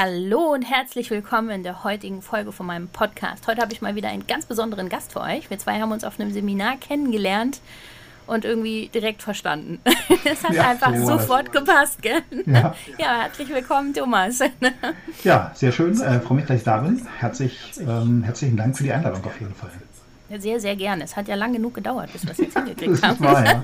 Hallo 0.00 0.52
und 0.52 0.62
herzlich 0.62 1.10
willkommen 1.10 1.50
in 1.50 1.62
der 1.64 1.82
heutigen 1.82 2.22
Folge 2.22 2.52
von 2.52 2.66
meinem 2.66 2.86
Podcast. 2.86 3.48
Heute 3.48 3.60
habe 3.60 3.72
ich 3.72 3.82
mal 3.82 3.96
wieder 3.96 4.08
einen 4.08 4.28
ganz 4.28 4.46
besonderen 4.46 4.88
Gast 4.88 5.12
für 5.12 5.20
euch. 5.20 5.50
Wir 5.50 5.58
zwei 5.58 5.80
haben 5.80 5.90
uns 5.90 6.04
auf 6.04 6.20
einem 6.20 6.30
Seminar 6.30 6.76
kennengelernt 6.76 7.60
und 8.28 8.44
irgendwie 8.44 8.90
direkt 8.94 9.22
verstanden. 9.22 9.80
Es 10.24 10.44
hat 10.44 10.52
ja, 10.52 10.68
einfach 10.68 10.94
so 10.94 11.18
sofort 11.18 11.50
gepasst, 11.50 12.00
gell? 12.00 12.22
Ja. 12.46 12.76
ja. 12.98 13.22
herzlich 13.22 13.48
willkommen, 13.48 13.92
Thomas. 13.92 14.38
Ja, 15.24 15.50
sehr 15.56 15.72
schön. 15.72 16.00
Äh, 16.00 16.20
freue 16.20 16.36
mich, 16.36 16.46
dass 16.46 16.58
ich 16.58 16.64
da 16.64 16.76
bin. 16.76 17.04
Herzlich, 17.18 17.58
ähm, 17.80 18.22
herzlichen 18.22 18.56
Dank 18.56 18.76
für 18.76 18.84
die 18.84 18.92
Einladung 18.92 19.24
auf 19.24 19.40
jeden 19.40 19.56
Fall. 19.56 19.70
Ja, 20.28 20.38
sehr, 20.38 20.60
sehr 20.60 20.76
gerne. 20.76 21.02
Es 21.02 21.16
hat 21.16 21.26
ja 21.26 21.34
lang 21.34 21.54
genug 21.54 21.74
gedauert, 21.74 22.12
bis 22.12 22.22
wir 22.22 22.30
es 22.30 22.38
jetzt 22.38 22.56
hingekriegt 22.56 23.02
haben. 23.02 23.18
War, 23.18 23.44
ja. 23.44 23.62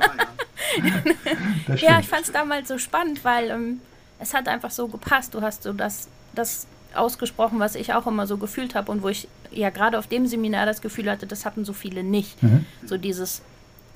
ja, 1.76 2.00
ich 2.00 2.08
fand 2.08 2.22
es 2.22 2.32
damals 2.32 2.66
so 2.66 2.76
spannend, 2.78 3.24
weil 3.24 3.50
ähm, 3.50 3.80
es 4.18 4.34
hat 4.34 4.48
einfach 4.48 4.72
so 4.72 4.88
gepasst. 4.88 5.32
Du 5.32 5.40
hast 5.40 5.62
so 5.62 5.72
das 5.72 6.08
das 6.34 6.66
ausgesprochen, 6.94 7.58
was 7.58 7.74
ich 7.74 7.92
auch 7.92 8.06
immer 8.06 8.26
so 8.26 8.36
gefühlt 8.36 8.74
habe 8.74 8.90
und 8.92 9.02
wo 9.02 9.08
ich 9.08 9.28
ja 9.50 9.70
gerade 9.70 9.98
auf 9.98 10.06
dem 10.06 10.26
Seminar 10.26 10.66
das 10.66 10.80
Gefühl 10.80 11.10
hatte, 11.10 11.26
das 11.26 11.44
hatten 11.44 11.64
so 11.64 11.72
viele 11.72 12.04
nicht. 12.04 12.42
Mhm. 12.42 12.66
So 12.84 12.96
dieses 12.96 13.42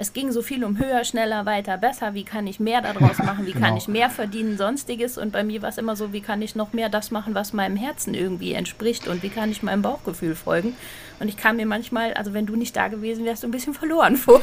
es 0.00 0.12
ging 0.12 0.30
so 0.30 0.42
viel 0.42 0.64
um 0.64 0.78
höher, 0.78 1.02
schneller, 1.02 1.44
weiter, 1.44 1.76
besser. 1.76 2.14
Wie 2.14 2.22
kann 2.22 2.46
ich 2.46 2.60
mehr 2.60 2.80
daraus 2.80 3.18
machen? 3.18 3.46
Wie 3.46 3.52
genau. 3.52 3.66
kann 3.66 3.76
ich 3.76 3.88
mehr 3.88 4.08
verdienen, 4.08 4.56
sonstiges? 4.56 5.18
Und 5.18 5.32
bei 5.32 5.42
mir 5.42 5.60
war 5.60 5.70
es 5.70 5.76
immer 5.76 5.96
so, 5.96 6.12
wie 6.12 6.20
kann 6.20 6.40
ich 6.40 6.54
noch 6.54 6.72
mehr 6.72 6.88
das 6.88 7.10
machen, 7.10 7.34
was 7.34 7.52
meinem 7.52 7.76
Herzen 7.76 8.14
irgendwie 8.14 8.52
entspricht? 8.52 9.08
Und 9.08 9.24
wie 9.24 9.28
kann 9.28 9.50
ich 9.50 9.64
meinem 9.64 9.82
Bauchgefühl 9.82 10.36
folgen? 10.36 10.74
Und 11.18 11.26
ich 11.26 11.36
kam 11.36 11.56
mir 11.56 11.66
manchmal, 11.66 12.14
also 12.14 12.32
wenn 12.32 12.46
du 12.46 12.54
nicht 12.54 12.76
da 12.76 12.86
gewesen 12.86 13.24
wärst, 13.24 13.44
ein 13.44 13.50
bisschen 13.50 13.74
verloren 13.74 14.14
vor 14.16 14.40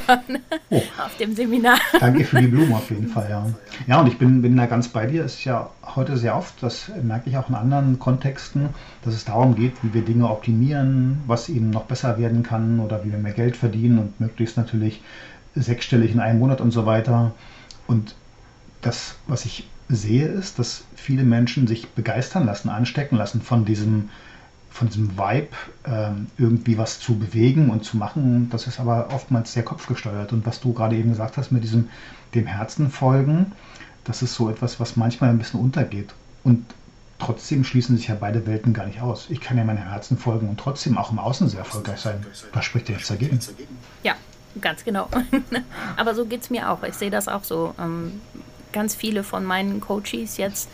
oh. 0.72 0.81
auf 0.97 1.16
dem 1.22 1.34
Seminar. 1.34 1.78
Danke 2.02 2.25
für 2.25 2.42
die 2.42 2.47
Blumen 2.47 2.73
auf 2.73 2.90
jeden 2.90 3.08
Fall, 3.08 3.28
ja. 3.30 3.45
Ja, 3.88 4.02
und 4.02 4.08
ich 4.08 4.17
bin, 4.17 4.42
bin 4.42 4.58
da 4.58 4.66
ganz 4.66 4.90
bei 4.90 5.06
dir. 5.06 5.23
Es 5.23 5.36
ist 5.36 5.45
ja 5.45 5.69
heute 5.95 6.17
sehr 6.17 6.36
oft, 6.36 6.62
das 6.62 6.92
merke 7.02 7.30
ich 7.30 7.38
auch 7.38 7.47
in 7.47 7.56
anderen 7.56 7.97
Kontexten, 7.97 8.69
dass 9.06 9.14
es 9.14 9.23
darum 9.23 9.56
geht, 9.56 9.72
wie 9.84 9.94
wir 9.94 10.02
Dinge 10.02 10.30
optimieren, 10.30 11.22
was 11.28 11.47
eben 11.47 11.69
noch 11.69 11.86
besser 11.86 12.17
werden 12.17 12.44
kann 12.44 12.81
oder 12.81 13.06
wie 13.06 13.12
wir 13.14 13.19
mehr 13.19 13.31
Geld 13.31 13.56
verdienen 13.56 14.00
und 14.00 14.19
möglichst 14.19 14.58
natürlich 14.58 15.02
sechsstellig 15.56 16.11
in 16.11 16.20
einem 16.20 16.39
Monat 16.39 16.61
und 16.61 16.72
so 16.72 16.86
weiter. 16.86 17.34
Und 17.88 18.16
das, 18.81 19.16
was 19.28 19.45
ich 19.45 19.67
sehe, 19.89 20.28
ist, 20.28 20.59
dass 20.59 20.84
viele 20.95 21.23
Menschen 21.23 21.67
sich 21.67 21.88
begeistern 21.89 22.45
lassen, 22.45 22.70
anstecken 22.70 23.17
lassen 23.17 23.42
von 23.42 23.66
diesem, 23.66 24.09
von 24.70 24.89
diesem 24.89 25.17
Vibe, 25.17 25.50
äh, 25.84 26.12
irgendwie 26.38 26.78
was 26.78 27.00
zu 27.00 27.17
bewegen 27.17 27.70
und 27.70 27.84
zu 27.84 27.97
machen. 27.97 28.50
Das 28.50 28.67
ist 28.67 28.80
aber 28.80 29.09
oftmals 29.14 29.53
sehr 29.53 29.64
kopfgesteuert. 29.64 30.34
Und 30.34 30.45
was 30.45 30.59
du 30.59 30.73
gerade 30.73 30.95
eben 30.95 31.09
gesagt 31.09 31.38
hast, 31.38 31.52
mit 31.52 31.64
diesem 31.64 31.90
dem 32.34 32.47
Herzen 32.47 32.90
folgen, 32.90 33.53
das 34.03 34.22
ist 34.22 34.36
so 34.36 34.50
etwas, 34.50 34.80
was 34.80 34.95
manchmal 34.95 35.30
ein 35.30 35.38
bisschen 35.38 35.59
untergeht. 35.59 36.14
Und 36.44 36.66
trotzdem 37.17 37.64
schließen 37.64 37.97
sich 37.97 38.08
ja 38.08 38.16
beide 38.19 38.45
Welten 38.45 38.73
gar 38.73 38.86
nicht 38.86 39.02
aus. 39.02 39.28
Ich 39.30 39.42
kann 39.42 39.58
ja 39.58 39.64
meinem 39.64 39.78
Herzen 39.78 40.18
folgen 40.18 40.50
und 40.50 40.59
trotzdem 40.59 40.97
auch 40.97 41.12
im 41.12 41.19
Außen 41.19 41.47
sehr 41.50 41.59
erfolgreich 41.59 42.00
sein. 42.00 42.25
Was 42.53 42.66
spricht 42.66 42.88
dir 42.88 42.94
jetzt 42.94 43.09
dagegen? 43.09 43.40
Ja, 44.03 44.16
Ganz 44.62 44.84
genau. 44.84 45.10
Aber 45.98 46.16
so 46.16 46.26
geht 46.26 46.42
es 46.42 46.50
mir 46.50 46.70
auch. 46.72 46.84
Ich 46.84 46.96
sehe 46.96 47.12
das 47.12 47.28
auch 47.28 47.44
so. 47.44 47.74
Ähm, 47.80 48.22
ganz 48.76 48.94
viele 48.94 49.24
von 49.24 49.46
meinen 49.46 49.80
Coaches 49.80 50.38
jetzt, 50.38 50.70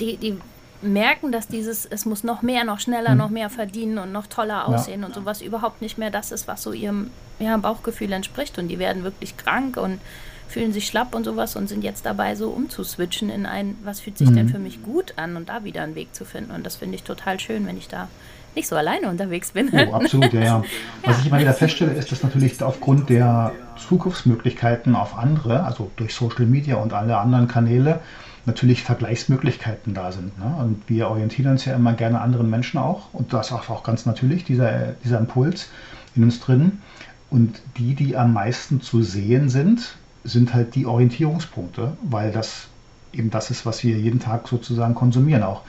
die, 0.00 0.16
die 0.16 0.38
merken, 0.80 1.32
dass 1.32 1.48
dieses, 1.48 1.86
es 1.86 2.06
muss 2.06 2.24
noch 2.24 2.42
mehr, 2.42 2.64
noch 2.64 2.80
schneller, 2.80 3.12
mhm. 3.12 3.18
noch 3.18 3.30
mehr 3.30 3.50
verdienen 3.50 3.98
und 3.98 4.10
noch 4.10 4.26
toller 4.26 4.66
aussehen 4.66 5.00
ja. 5.00 5.06
und 5.06 5.14
sowas 5.14 5.42
überhaupt 5.42 5.82
nicht 5.82 5.98
mehr 5.98 6.10
das 6.10 6.32
ist, 6.32 6.48
was 6.48 6.62
so 6.62 6.72
ihrem 6.72 7.10
ja, 7.38 7.56
Bauchgefühl 7.56 8.12
entspricht. 8.12 8.58
Und 8.58 8.68
die 8.68 8.78
werden 8.78 9.04
wirklich 9.04 9.36
krank 9.36 9.76
und 9.76 10.00
fühlen 10.48 10.72
sich 10.72 10.86
schlapp 10.86 11.14
und 11.14 11.24
sowas 11.24 11.56
und 11.56 11.68
sind 11.68 11.84
jetzt 11.84 12.06
dabei, 12.06 12.36
so 12.36 12.50
umzuswitchen 12.50 13.30
in 13.30 13.46
ein, 13.46 13.76
was 13.82 14.00
fühlt 14.00 14.18
sich 14.18 14.30
mhm. 14.30 14.36
denn 14.36 14.48
für 14.48 14.58
mich 14.58 14.82
gut 14.82 15.14
an 15.16 15.36
und 15.36 15.48
da 15.48 15.64
wieder 15.64 15.82
einen 15.82 15.94
Weg 15.94 16.14
zu 16.14 16.24
finden. 16.24 16.52
Und 16.52 16.64
das 16.64 16.76
finde 16.76 16.96
ich 16.96 17.02
total 17.02 17.38
schön, 17.38 17.66
wenn 17.66 17.76
ich 17.76 17.88
da 17.88 18.08
nicht 18.56 18.68
so 18.68 18.76
alleine 18.76 19.08
unterwegs 19.08 19.52
bin. 19.52 19.70
Oh, 19.72 19.94
absolut, 19.94 20.32
ja, 20.32 20.40
ja. 20.42 20.64
Was 21.04 21.20
ich 21.20 21.26
immer 21.26 21.38
wieder 21.38 21.54
feststelle, 21.54 21.92
ist, 21.92 22.12
dass 22.12 22.22
natürlich 22.22 22.62
aufgrund 22.62 23.10
der 23.10 23.52
Zugriffsmöglichkeiten 23.76 24.94
auf 24.94 25.16
andere, 25.18 25.64
also 25.64 25.90
durch 25.96 26.14
Social 26.14 26.46
Media 26.46 26.76
und 26.76 26.92
alle 26.92 27.16
anderen 27.18 27.48
Kanäle, 27.48 28.00
natürlich 28.46 28.82
Vergleichsmöglichkeiten 28.82 29.94
da 29.94 30.12
sind. 30.12 30.38
Ne? 30.38 30.56
Und 30.58 30.82
wir 30.88 31.08
orientieren 31.08 31.52
uns 31.52 31.64
ja 31.64 31.74
immer 31.74 31.94
gerne 31.94 32.20
anderen 32.20 32.50
Menschen 32.50 32.78
auch. 32.78 33.12
Und 33.12 33.32
das 33.32 33.46
ist 33.46 33.52
auch 33.52 33.82
ganz 33.82 34.06
natürlich, 34.06 34.44
dieser, 34.44 34.92
dieser 35.04 35.18
Impuls 35.18 35.70
in 36.14 36.24
uns 36.24 36.40
drin. 36.40 36.82
Und 37.30 37.60
die, 37.78 37.94
die 37.94 38.16
am 38.16 38.32
meisten 38.32 38.80
zu 38.80 39.02
sehen 39.02 39.48
sind, 39.48 39.96
sind 40.24 40.54
halt 40.54 40.74
die 40.74 40.86
Orientierungspunkte, 40.86 41.96
weil 42.02 42.32
das 42.32 42.68
eben 43.12 43.30
das 43.30 43.50
ist, 43.50 43.64
was 43.66 43.82
wir 43.82 43.96
jeden 43.96 44.20
Tag 44.20 44.48
sozusagen 44.48 44.94
konsumieren 44.94 45.42
auch. 45.42 45.62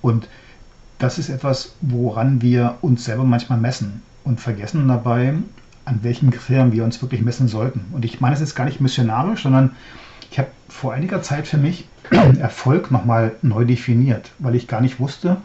Und 0.00 0.28
das 0.98 1.18
ist 1.18 1.28
etwas, 1.28 1.74
woran 1.80 2.42
wir 2.42 2.76
uns 2.80 3.04
selber 3.04 3.24
manchmal 3.24 3.58
messen 3.58 4.02
und 4.24 4.40
vergessen 4.40 4.86
dabei, 4.88 5.34
an 5.84 5.98
welchen 6.02 6.30
Kriterien 6.30 6.72
wir 6.72 6.84
uns 6.84 7.02
wirklich 7.02 7.22
messen 7.22 7.48
sollten. 7.48 7.86
Und 7.92 8.04
ich 8.04 8.20
meine 8.20 8.34
es 8.34 8.40
jetzt 8.40 8.54
gar 8.54 8.64
nicht 8.64 8.80
missionarisch, 8.80 9.42
sondern 9.42 9.76
ich 10.30 10.38
habe 10.38 10.48
vor 10.68 10.92
einiger 10.92 11.22
Zeit 11.22 11.46
für 11.46 11.58
mich 11.58 11.86
Erfolg 12.10 12.90
nochmal 12.90 13.32
neu 13.42 13.64
definiert, 13.64 14.30
weil 14.38 14.54
ich 14.54 14.68
gar 14.68 14.80
nicht 14.80 14.98
wusste, 14.98 15.36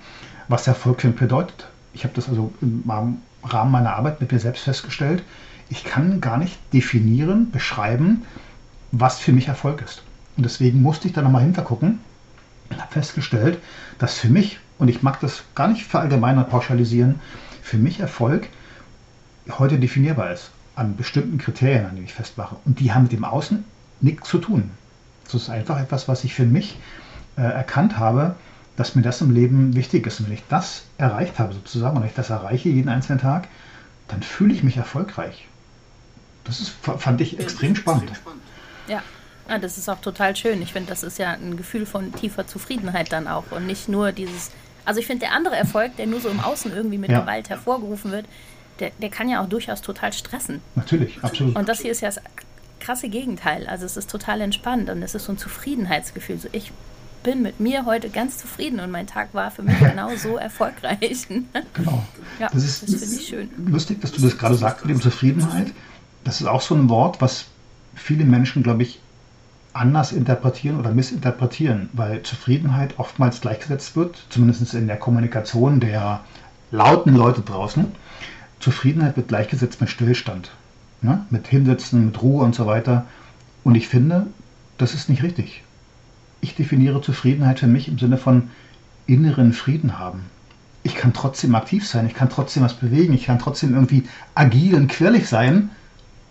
was 0.47 0.67
Erfolg 0.67 1.01
für 1.01 1.07
mich 1.07 1.17
bedeutet. 1.17 1.67
Ich 1.93 2.03
habe 2.03 2.13
das 2.13 2.29
also 2.29 2.53
im 2.61 2.83
Rahmen 3.43 3.71
meiner 3.71 3.95
Arbeit 3.95 4.21
mit 4.21 4.31
mir 4.31 4.39
selbst 4.39 4.63
festgestellt. 4.63 5.23
Ich 5.69 5.83
kann 5.83 6.21
gar 6.21 6.37
nicht 6.37 6.57
definieren, 6.73 7.51
beschreiben, 7.51 8.23
was 8.91 9.19
für 9.19 9.33
mich 9.33 9.47
Erfolg 9.47 9.81
ist. 9.81 10.03
Und 10.37 10.43
deswegen 10.43 10.81
musste 10.81 11.07
ich 11.07 11.13
da 11.13 11.21
nochmal 11.21 11.43
hintergucken 11.43 11.99
und 12.69 12.81
habe 12.81 12.91
festgestellt, 12.91 13.59
dass 13.99 14.17
für 14.17 14.29
mich 14.29 14.59
und 14.79 14.87
ich 14.87 15.03
mag 15.03 15.19
das 15.19 15.43
gar 15.55 15.67
nicht 15.67 15.85
verallgemeinern, 15.85 16.47
pauschalisieren, 16.49 17.19
für 17.61 17.77
mich 17.77 17.99
Erfolg 17.99 18.47
heute 19.57 19.79
definierbar 19.79 20.31
ist 20.31 20.51
an 20.75 20.95
bestimmten 20.95 21.37
Kriterien, 21.37 21.85
an 21.85 21.95
denen 21.95 22.05
ich 22.05 22.13
festmache. 22.13 22.55
Und 22.65 22.79
die 22.79 22.93
haben 22.93 23.03
mit 23.03 23.11
dem 23.11 23.25
Außen 23.25 23.65
nichts 24.01 24.29
zu 24.29 24.37
tun. 24.37 24.71
Das 25.25 25.35
ist 25.35 25.49
einfach 25.49 25.79
etwas, 25.79 26.07
was 26.07 26.23
ich 26.23 26.33
für 26.33 26.45
mich 26.45 26.77
äh, 27.37 27.41
erkannt 27.41 27.97
habe, 27.97 28.35
dass 28.77 28.95
mir 28.95 29.01
das 29.01 29.21
im 29.21 29.31
Leben 29.31 29.75
wichtig 29.75 30.07
ist. 30.07 30.19
Und 30.19 30.27
wenn 30.27 30.33
ich 30.33 30.43
das 30.47 30.83
erreicht 30.97 31.37
habe, 31.37 31.53
sozusagen, 31.53 31.97
und 31.97 32.05
ich 32.05 32.13
das 32.13 32.29
erreiche 32.29 32.69
jeden 32.69 32.89
einzelnen 32.89 33.19
Tag, 33.19 33.47
dann 34.07 34.23
fühle 34.23 34.53
ich 34.53 34.63
mich 34.63 34.77
erfolgreich. 34.77 35.47
Das 36.45 36.61
ist, 36.61 36.69
fand 36.69 37.19
ich 37.19 37.39
extrem 37.39 37.75
spannend. 37.75 38.11
Ja. 38.87 39.03
Ja, 39.49 39.57
das 39.57 39.79
ist 39.79 39.89
auch 39.89 39.99
total 39.99 40.35
schön. 40.35 40.61
Ich 40.61 40.73
finde, 40.73 40.89
das 40.89 41.01
ist 41.01 41.17
ja 41.17 41.31
ein 41.31 41.57
Gefühl 41.57 41.87
von 41.87 42.13
tiefer 42.13 42.45
Zufriedenheit 42.45 43.11
dann 43.11 43.27
auch 43.27 43.51
und 43.51 43.65
nicht 43.65 43.89
nur 43.89 44.11
dieses 44.11 44.51
also 44.89 45.01
ich 45.01 45.05
finde, 45.05 45.27
der 45.27 45.35
andere 45.35 45.55
Erfolg, 45.55 45.97
der 45.97 46.07
nur 46.07 46.19
so 46.19 46.29
im 46.29 46.39
Außen 46.39 46.73
irgendwie 46.73 46.97
mit 46.97 47.11
ja. 47.11 47.19
Gewalt 47.19 47.47
hervorgerufen 47.47 48.11
wird, 48.11 48.25
der, 48.79 48.89
der 48.99 49.09
kann 49.09 49.29
ja 49.29 49.39
auch 49.39 49.47
durchaus 49.47 49.83
total 49.83 50.13
stressen. 50.13 50.61
Natürlich, 50.73 51.19
absolut. 51.21 51.55
Und 51.55 51.69
das 51.69 51.81
hier 51.81 51.91
ist 51.91 52.01
ja 52.01 52.07
das 52.07 52.19
krasse 52.79 53.07
Gegenteil. 53.07 53.67
Also 53.67 53.85
es 53.85 53.97
ist 53.97 54.09
total 54.09 54.41
entspannt 54.41 54.89
und 54.89 55.03
es 55.03 55.13
ist 55.13 55.25
so 55.25 55.33
ein 55.33 55.37
Zufriedenheitsgefühl. 55.37 56.39
So 56.39 56.47
ich 56.53 56.71
bin 57.21 57.43
mit 57.43 57.59
mir 57.59 57.85
heute 57.85 58.09
ganz 58.09 58.39
zufrieden 58.39 58.79
und 58.79 58.89
mein 58.89 59.05
Tag 59.05 59.35
war 59.35 59.51
für 59.51 59.61
mich 59.61 59.77
genau 59.79 60.15
so 60.15 60.37
erfolgreich. 60.37 61.27
Genau. 61.75 62.03
Ja, 62.39 62.49
das 62.51 62.63
ist 62.63 62.81
das 62.81 62.95
finde 62.95 63.15
ich 63.15 63.27
schön. 63.27 63.49
lustig, 63.67 64.01
dass 64.01 64.11
du 64.11 64.23
das 64.23 64.39
gerade 64.39 64.55
sagst 64.55 64.87
mit 64.87 64.95
dem 64.95 65.01
Zufriedenheit. 65.03 65.71
Das 66.23 66.41
ist 66.41 66.47
auch 66.47 66.61
so 66.61 66.73
ein 66.73 66.89
Wort, 66.89 67.21
was 67.21 67.45
viele 67.93 68.25
Menschen, 68.25 68.63
glaube 68.63 68.81
ich, 68.81 68.99
anders 69.73 70.11
interpretieren 70.11 70.79
oder 70.79 70.91
missinterpretieren, 70.91 71.89
weil 71.93 72.23
Zufriedenheit 72.23 72.95
oftmals 72.97 73.41
gleichgesetzt 73.41 73.95
wird, 73.95 74.25
zumindest 74.29 74.73
in 74.73 74.87
der 74.87 74.97
Kommunikation 74.97 75.79
der 75.79 76.21
lauten 76.71 77.15
Leute 77.15 77.41
draußen. 77.41 77.85
Zufriedenheit 78.59 79.15
wird 79.15 79.29
gleichgesetzt 79.29 79.79
mit 79.79 79.89
Stillstand, 79.89 80.51
ne? 81.01 81.25
mit 81.29 81.47
Hinsetzen, 81.47 82.07
mit 82.07 82.21
Ruhe 82.21 82.43
und 82.43 82.55
so 82.55 82.65
weiter. 82.65 83.05
Und 83.63 83.75
ich 83.75 83.87
finde, 83.87 84.27
das 84.77 84.93
ist 84.93 85.09
nicht 85.09 85.23
richtig. 85.23 85.63
Ich 86.41 86.55
definiere 86.55 87.01
Zufriedenheit 87.01 87.59
für 87.59 87.67
mich 87.67 87.87
im 87.87 87.99
Sinne 87.99 88.17
von 88.17 88.49
inneren 89.05 89.53
Frieden 89.53 89.99
haben. 89.99 90.25
Ich 90.83 90.95
kann 90.95 91.13
trotzdem 91.13 91.55
aktiv 91.55 91.87
sein, 91.87 92.07
ich 92.07 92.13
kann 92.13 92.29
trotzdem 92.29 92.63
was 92.63 92.73
bewegen, 92.73 93.13
ich 93.13 93.25
kann 93.25 93.39
trotzdem 93.39 93.73
irgendwie 93.73 94.07
agil 94.35 94.75
und 94.75 94.87
quirlig 94.87 95.27
sein 95.27 95.69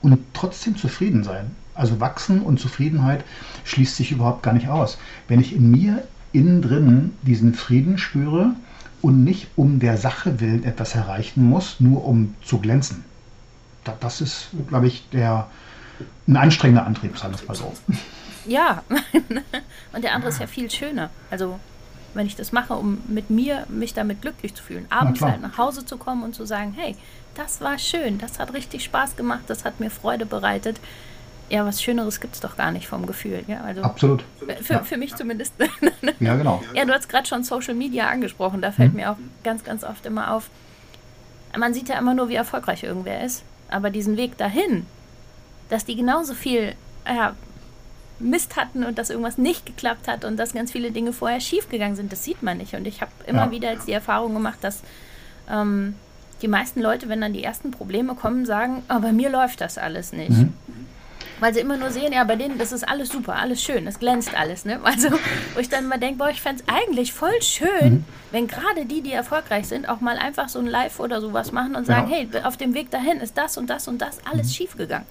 und 0.01 0.19
trotzdem 0.33 0.77
zufrieden 0.77 1.23
sein. 1.23 1.51
Also 1.79 2.01
Wachsen 2.01 2.43
und 2.43 2.61
Zufriedenheit 2.61 3.25
schließt 3.65 3.97
sich 3.97 4.13
überhaupt 4.13 4.43
gar 4.43 4.53
nicht 4.53 4.69
aus. 4.69 4.99
Wenn 5.29 5.41
ich 5.41 5.55
in 5.55 5.71
mir 5.71 6.03
innen 6.33 6.61
drin 6.61 7.17
diesen 7.23 7.55
Frieden 7.55 7.99
spüre 7.99 8.55
und 9.01 9.25
nicht 9.25 9.49
um 9.57 9.79
der 9.79 9.97
Sache 9.97 10.41
willen 10.41 10.65
etwas 10.65 10.95
erreichen 10.95 11.45
muss, 11.49 11.77
nur 11.79 12.05
um 12.05 12.35
zu 12.45 12.59
glänzen. 12.59 13.05
Das 14.01 14.21
ist, 14.21 14.49
glaube 14.69 14.87
ich, 14.87 15.09
der, 15.11 15.47
ein 16.27 16.37
anstrengender 16.37 16.85
Antrieb, 16.85 17.17
sagen 17.17 17.33
wir 17.33 17.41
es 17.41 17.49
mal 17.49 17.55
so. 17.55 17.73
Ja, 18.47 18.83
und 19.93 20.05
der 20.05 20.15
andere 20.15 20.31
ist 20.31 20.41
ja 20.41 20.47
viel 20.47 20.71
schöner. 20.71 21.11
Also 21.31 21.59
wenn 22.15 22.27
ich 22.27 22.37
das 22.37 22.53
mache, 22.53 22.75
um 22.75 22.99
mit 23.09 23.31
mir 23.31 23.67
mich 23.69 23.95
damit 23.95 24.23
glücklich 24.23 24.55
zu 24.55 24.63
fühlen. 24.63 24.87
Abends 24.91 25.21
halt 25.21 25.41
nach 25.41 25.57
Hause 25.59 25.85
zu 25.87 25.97
kommen 25.97 26.23
und 26.23 26.35
zu 26.35 26.45
sagen, 26.45 26.75
hey, 26.77 26.97
das 27.35 27.61
war 27.61 27.79
schön, 27.79 28.19
das 28.19 28.39
hat 28.39 28.53
richtig 28.53 28.85
Spaß 28.85 29.17
gemacht, 29.17 29.45
das 29.47 29.65
hat 29.65 29.81
mir 29.81 29.91
Freude 29.91 30.27
bereitet. 30.27 30.81
Ja, 31.51 31.65
was 31.65 31.83
Schöneres 31.83 32.21
gibt 32.21 32.35
es 32.35 32.41
doch 32.41 32.57
gar 32.57 32.73
nicht 32.73 32.87
vom 32.87 33.07
Gefühl. 33.07 33.43
Ja, 33.47 33.63
also 33.63 33.83
Absolut. 33.83 34.25
Für, 34.61 34.75
ja. 34.75 34.83
für 34.83 34.97
mich 34.97 35.15
zumindest. 35.15 35.55
ja, 36.21 36.37
genau. 36.37 36.63
Ja, 36.75 36.85
du 36.85 36.93
hast 36.93 37.09
gerade 37.09 37.27
schon 37.27 37.43
Social 37.43 37.75
Media 37.75 38.09
angesprochen. 38.09 38.61
Da 38.61 38.71
fällt 38.71 38.91
hm. 38.91 38.97
mir 38.97 39.11
auch 39.13 39.17
ganz, 39.45 39.65
ganz 39.65 39.83
oft 39.85 40.05
immer 40.05 40.33
auf. 40.35 40.51
Man 41.57 41.73
sieht 41.73 41.89
ja 41.89 41.99
immer 41.99 42.15
nur, 42.15 42.29
wie 42.29 42.35
erfolgreich 42.35 42.83
irgendwer 42.83 43.25
ist. 43.25 43.45
Aber 43.71 43.91
diesen 43.91 44.17
Weg 44.17 44.37
dahin, 44.37 44.87
dass 45.71 45.85
die 45.85 45.97
genauso 45.97 46.35
viel 46.35 46.75
ja, 47.07 47.35
Mist 48.19 48.57
hatten 48.57 48.85
und 48.85 48.99
dass 48.99 49.11
irgendwas 49.11 49.39
nicht 49.39 49.65
geklappt 49.65 50.09
hat 50.09 50.25
und 50.25 50.37
dass 50.37 50.53
ganz 50.53 50.73
viele 50.73 50.91
Dinge 50.91 51.13
vorher 51.13 51.41
schiefgegangen 51.41 51.97
sind, 51.97 52.13
das 52.13 52.25
sieht 52.25 52.43
man 52.43 52.59
nicht. 52.59 52.75
Und 52.75 52.87
ich 52.87 53.01
habe 53.01 53.13
immer 53.27 53.47
ja. 53.47 53.51
wieder 53.51 53.73
jetzt 53.73 53.89
die 53.89 53.93
Erfahrung 53.93 54.35
gemacht, 54.35 54.59
dass 54.61 54.83
ähm, 55.51 55.95
die 56.43 56.49
meisten 56.49 56.81
Leute, 56.81 57.09
wenn 57.09 57.21
dann 57.21 57.33
die 57.33 57.43
ersten 57.43 57.71
Probleme 57.71 58.15
kommen, 58.15 58.45
sagen, 58.45 58.83
oh, 58.89 59.01
bei 59.01 59.13
mir 59.13 59.31
läuft 59.31 59.61
das 59.61 59.79
alles 59.79 60.13
nicht. 60.13 60.31
Mhm. 60.31 60.53
Weil 61.41 61.55
sie 61.55 61.61
immer 61.61 61.77
nur 61.77 61.91
sehen, 61.91 62.13
ja, 62.13 62.25
bei 62.25 62.37
denen, 62.37 62.59
das 62.59 62.73
ist 62.73 62.89
alles 62.89 63.11
super, 63.11 63.37
alles 63.37 63.63
schön, 63.63 63.87
es 63.87 63.99
glänzt 63.99 64.37
alles. 64.37 64.65
Ne? 64.65 64.81
Also, 64.83 65.11
wo 65.55 65.61
ich 65.61 65.69
dann 65.69 65.85
immer 65.85 65.99
denke, 65.99 66.19
boah, 66.19 66.31
ich 66.31 66.41
fände 66.41 66.63
es 66.63 66.75
eigentlich 66.75 67.13
voll 67.13 67.41
schön, 67.43 67.91
mhm. 67.91 68.05
wenn 68.33 68.49
gerade 68.49 68.87
die, 68.87 69.03
die 69.03 69.13
erfolgreich 69.13 69.69
sind, 69.69 69.89
auch 69.89 70.01
mal 70.01 70.17
einfach 70.17 70.49
so 70.49 70.59
ein 70.59 70.67
Live 70.67 70.99
oder 70.99 71.21
sowas 71.21 71.53
machen 71.53 71.77
und 71.77 71.87
sagen, 71.87 72.11
ja. 72.11 72.17
hey, 72.17 72.29
auf 72.43 72.57
dem 72.57 72.75
Weg 72.75 72.91
dahin 72.91 73.21
ist 73.21 73.37
das 73.37 73.57
und 73.59 73.69
das 73.69 73.87
und 73.87 73.99
das 73.99 74.19
alles 74.25 74.49
mhm. 74.49 74.53
schiefgegangen. 74.53 75.07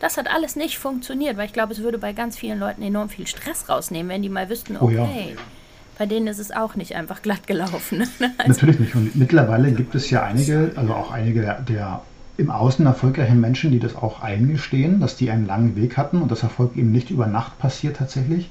Das 0.00 0.16
hat 0.16 0.28
alles 0.28 0.56
nicht 0.56 0.78
funktioniert, 0.78 1.36
weil 1.36 1.46
ich 1.46 1.52
glaube, 1.52 1.72
es 1.72 1.80
würde 1.80 1.96
bei 1.96 2.12
ganz 2.12 2.36
vielen 2.36 2.58
Leuten 2.58 2.82
enorm 2.82 3.08
viel 3.08 3.26
Stress 3.26 3.68
rausnehmen, 3.68 4.10
wenn 4.10 4.22
die 4.22 4.28
mal 4.28 4.48
wüssten, 4.48 4.76
okay, 4.76 4.98
oh 4.98 5.30
ja. 5.30 5.36
bei 5.96 6.06
denen 6.06 6.26
ist 6.26 6.40
es 6.40 6.50
auch 6.50 6.74
nicht 6.74 6.94
einfach 6.96 7.22
glatt 7.22 7.46
gelaufen. 7.46 8.02
also 8.20 8.32
Natürlich 8.46 8.80
nicht. 8.80 8.94
Und 8.94 9.14
mittlerweile 9.14 9.72
gibt 9.72 9.94
es 9.94 10.10
ja 10.10 10.24
einige, 10.24 10.72
also 10.76 10.92
auch 10.94 11.12
einige 11.12 11.64
der 11.68 12.02
im 12.42 12.50
Außen 12.50 12.84
erfolgreichen 12.84 13.40
Menschen, 13.40 13.70
die 13.70 13.78
das 13.78 13.94
auch 13.94 14.20
eingestehen, 14.20 15.00
dass 15.00 15.16
die 15.16 15.30
einen 15.30 15.46
langen 15.46 15.76
Weg 15.76 15.96
hatten 15.96 16.20
und 16.20 16.30
das 16.30 16.42
Erfolg 16.42 16.76
eben 16.76 16.90
nicht 16.90 17.10
über 17.10 17.26
Nacht 17.26 17.58
passiert 17.58 17.96
tatsächlich. 17.96 18.50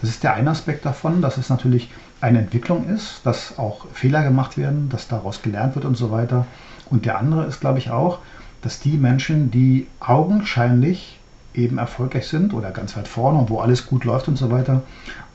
Das 0.00 0.10
ist 0.10 0.24
der 0.24 0.34
eine 0.34 0.50
Aspekt 0.50 0.84
davon, 0.84 1.22
dass 1.22 1.38
es 1.38 1.48
natürlich 1.48 1.88
eine 2.20 2.40
Entwicklung 2.40 2.88
ist, 2.88 3.20
dass 3.24 3.58
auch 3.58 3.86
Fehler 3.92 4.24
gemacht 4.24 4.58
werden, 4.58 4.88
dass 4.88 5.08
daraus 5.08 5.40
gelernt 5.40 5.76
wird 5.76 5.84
und 5.84 5.96
so 5.96 6.10
weiter. 6.10 6.46
Und 6.90 7.04
der 7.04 7.18
andere 7.18 7.44
ist, 7.46 7.60
glaube 7.60 7.78
ich, 7.78 7.90
auch, 7.90 8.18
dass 8.60 8.80
die 8.80 8.96
Menschen, 8.96 9.52
die 9.52 9.86
augenscheinlich 10.00 11.18
eben 11.54 11.78
erfolgreich 11.78 12.26
sind 12.26 12.54
oder 12.54 12.72
ganz 12.72 12.96
weit 12.96 13.08
vorne 13.08 13.38
und 13.38 13.50
wo 13.50 13.60
alles 13.60 13.86
gut 13.86 14.04
läuft 14.04 14.26
und 14.28 14.36
so 14.36 14.50
weiter, 14.50 14.82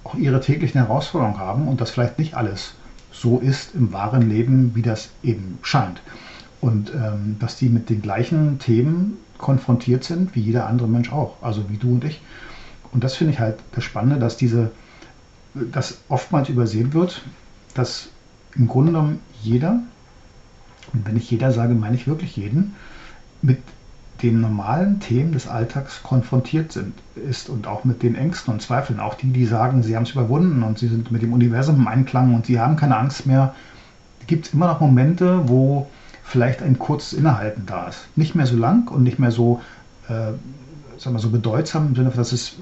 auch 0.03 0.15
ihre 0.15 0.41
täglichen 0.41 0.81
Herausforderungen 0.81 1.39
haben 1.39 1.67
und 1.69 1.79
dass 1.79 1.91
vielleicht 1.91 2.19
nicht 2.19 2.35
alles 2.35 2.73
so 3.11 3.39
ist 3.39 3.75
im 3.75 3.94
wahren 3.94 4.29
Leben, 4.29 4.75
wie 4.75 4.81
das 4.81 5.09
eben 5.23 5.57
scheint. 5.61 6.01
Und 6.63 6.94
ähm, 6.95 7.36
dass 7.39 7.57
die 7.57 7.68
mit 7.68 7.89
den 7.89 8.01
gleichen 8.01 8.57
Themen 8.57 9.18
konfrontiert 9.38 10.06
sind, 10.06 10.33
wie 10.33 10.39
jeder 10.39 10.65
andere 10.68 10.88
Mensch 10.88 11.12
auch, 11.12 11.36
also 11.42 11.69
wie 11.69 11.75
du 11.75 11.92
und 11.92 12.06
ich. 12.06 12.21
Und 12.94 13.04
das 13.04 13.15
finde 13.15 13.33
ich 13.33 13.39
halt 13.42 13.57
das 13.74 13.83
Spannende, 13.83 14.18
dass 14.18 14.38
diese, 14.38 14.71
dass 15.54 15.98
oftmals 16.07 16.48
übersehen 16.48 16.94
wird, 16.94 17.21
dass 17.74 18.07
im 18.56 18.69
Grunde 18.69 18.94
genommen 18.94 19.19
jeder, 19.42 19.80
und 20.94 21.06
wenn 21.06 21.18
ich 21.18 21.30
jeder 21.30 21.51
sage, 21.51 21.74
meine 21.74 21.98
ich 21.98 22.07
wirklich 22.07 22.38
jeden, 22.38 22.75
mit 23.42 23.57
den 24.21 24.39
normalen 24.39 25.01
Themen 25.01 25.33
des 25.33 25.50
Alltags 25.50 26.01
konfrontiert 26.01 26.71
sind, 26.71 26.94
ist 27.30 27.50
und 27.50 27.68
auch 27.68 27.83
mit 27.83 28.04
den 28.04 28.15
Ängsten 28.15 28.54
und 28.54 28.62
Zweifeln. 28.62 29.01
Auch 29.01 29.15
die, 29.15 29.33
die 29.33 29.45
sagen, 29.45 29.83
sie 29.83 29.98
haben 29.98 30.04
es 30.04 30.12
überwunden 30.12 30.63
und 30.63 30.80
sie 30.80 30.88
sind 30.88 31.12
mit 31.12 31.24
dem 31.24 31.33
Universum 31.33 31.75
im 31.75 31.88
Einklang 31.89 32.33
und 32.33 32.45
sie 32.45 32.57
haben 32.62 32.77
keine 32.77 32.95
Angst 32.95 33.25
mehr. 33.25 33.54
Gibt 34.27 34.48
es 34.48 34.54
immer 34.54 34.68
noch 34.68 34.80
Momente, 34.80 35.42
wo 35.50 35.89
vielleicht 36.24 36.62
ein 36.62 36.80
kurzes 36.80 37.14
Innehalten 37.14 37.66
da 37.66 37.88
ist. 37.88 38.08
Nicht 38.16 38.36
mehr 38.36 38.46
so 38.46 38.56
lang 38.56 38.90
und 38.90 39.04
nicht 39.04 39.20
mehr 39.20 39.31
so, 39.31 39.62
äh, 40.08 40.34
sagen 40.98 41.16
wir 41.16 41.20
so 41.20 41.30
bedeutsam 41.30 41.88
im 41.88 41.96
Sinne, 41.96 42.12
dass 42.16 42.31
es 42.31 42.56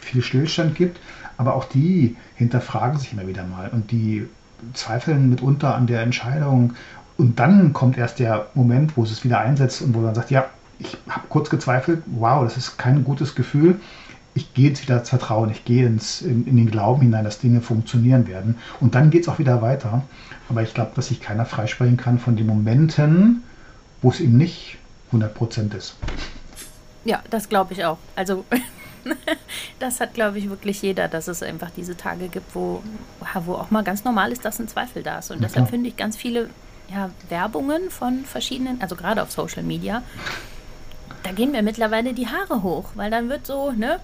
viel 0.00 0.22
Stillstand 0.22 0.74
gibt, 0.74 0.98
aber 1.36 1.54
auch 1.54 1.64
die 1.64 2.16
hinterfragen 2.34 2.98
sich 2.98 3.12
immer 3.12 3.26
wieder 3.26 3.44
mal 3.44 3.68
und 3.68 3.90
die 3.90 4.26
zweifeln 4.74 5.30
mitunter 5.30 5.74
an 5.74 5.86
der 5.86 6.02
Entscheidung 6.02 6.74
und 7.16 7.38
dann 7.38 7.72
kommt 7.72 7.98
erst 7.98 8.18
der 8.18 8.46
Moment, 8.54 8.96
wo 8.96 9.02
es 9.02 9.10
es 9.10 9.24
wieder 9.24 9.40
einsetzt 9.40 9.82
und 9.82 9.94
wo 9.94 10.00
man 10.00 10.14
sagt, 10.14 10.30
ja, 10.30 10.46
ich 10.78 10.96
habe 11.08 11.26
kurz 11.28 11.50
gezweifelt, 11.50 12.02
wow, 12.06 12.44
das 12.44 12.56
ist 12.56 12.78
kein 12.78 13.02
gutes 13.02 13.34
Gefühl. 13.34 13.80
Ich 14.38 14.54
gehe 14.54 14.68
jetzt 14.68 14.82
wieder 14.82 15.00
ins 15.00 15.08
Vertrauen, 15.08 15.50
ich 15.50 15.64
gehe 15.64 15.84
ins, 15.84 16.22
in, 16.22 16.46
in 16.46 16.56
den 16.56 16.70
Glauben 16.70 17.02
hinein, 17.02 17.24
dass 17.24 17.40
Dinge 17.40 17.60
funktionieren 17.60 18.28
werden. 18.28 18.56
Und 18.78 18.94
dann 18.94 19.10
geht 19.10 19.22
es 19.22 19.28
auch 19.28 19.40
wieder 19.40 19.62
weiter. 19.62 20.02
Aber 20.48 20.62
ich 20.62 20.74
glaube, 20.74 20.92
dass 20.94 21.08
sich 21.08 21.20
keiner 21.20 21.44
freisprechen 21.44 21.96
kann 21.96 22.20
von 22.20 22.36
den 22.36 22.46
Momenten, 22.46 23.42
wo 24.00 24.10
es 24.10 24.20
eben 24.20 24.36
nicht 24.36 24.78
100% 25.12 25.76
ist. 25.76 25.96
Ja, 27.04 27.20
das 27.30 27.48
glaube 27.48 27.72
ich 27.72 27.84
auch. 27.84 27.98
Also 28.14 28.44
das 29.80 29.98
hat, 29.98 30.14
glaube 30.14 30.38
ich, 30.38 30.48
wirklich 30.48 30.82
jeder, 30.82 31.08
dass 31.08 31.26
es 31.26 31.42
einfach 31.42 31.70
diese 31.76 31.96
Tage 31.96 32.28
gibt, 32.28 32.54
wo, 32.54 32.80
wo 33.44 33.54
auch 33.54 33.72
mal 33.72 33.82
ganz 33.82 34.04
normal 34.04 34.30
ist, 34.30 34.44
dass 34.44 34.60
ein 34.60 34.68
Zweifel 34.68 35.02
da 35.02 35.18
ist. 35.18 35.32
Und 35.32 35.38
ja, 35.38 35.48
deshalb 35.48 35.68
finde 35.68 35.88
ich 35.88 35.96
ganz 35.96 36.16
viele 36.16 36.48
ja, 36.88 37.10
Werbungen 37.28 37.90
von 37.90 38.24
verschiedenen, 38.24 38.80
also 38.80 38.94
gerade 38.94 39.20
auf 39.20 39.32
Social 39.32 39.64
Media, 39.64 40.04
da 41.28 41.34
gehen 41.34 41.50
mir 41.50 41.62
mittlerweile 41.62 42.14
die 42.14 42.28
Haare 42.28 42.62
hoch, 42.62 42.86
weil 42.94 43.10
dann 43.10 43.28
wird 43.28 43.46
so, 43.46 43.70
ne, 43.70 44.00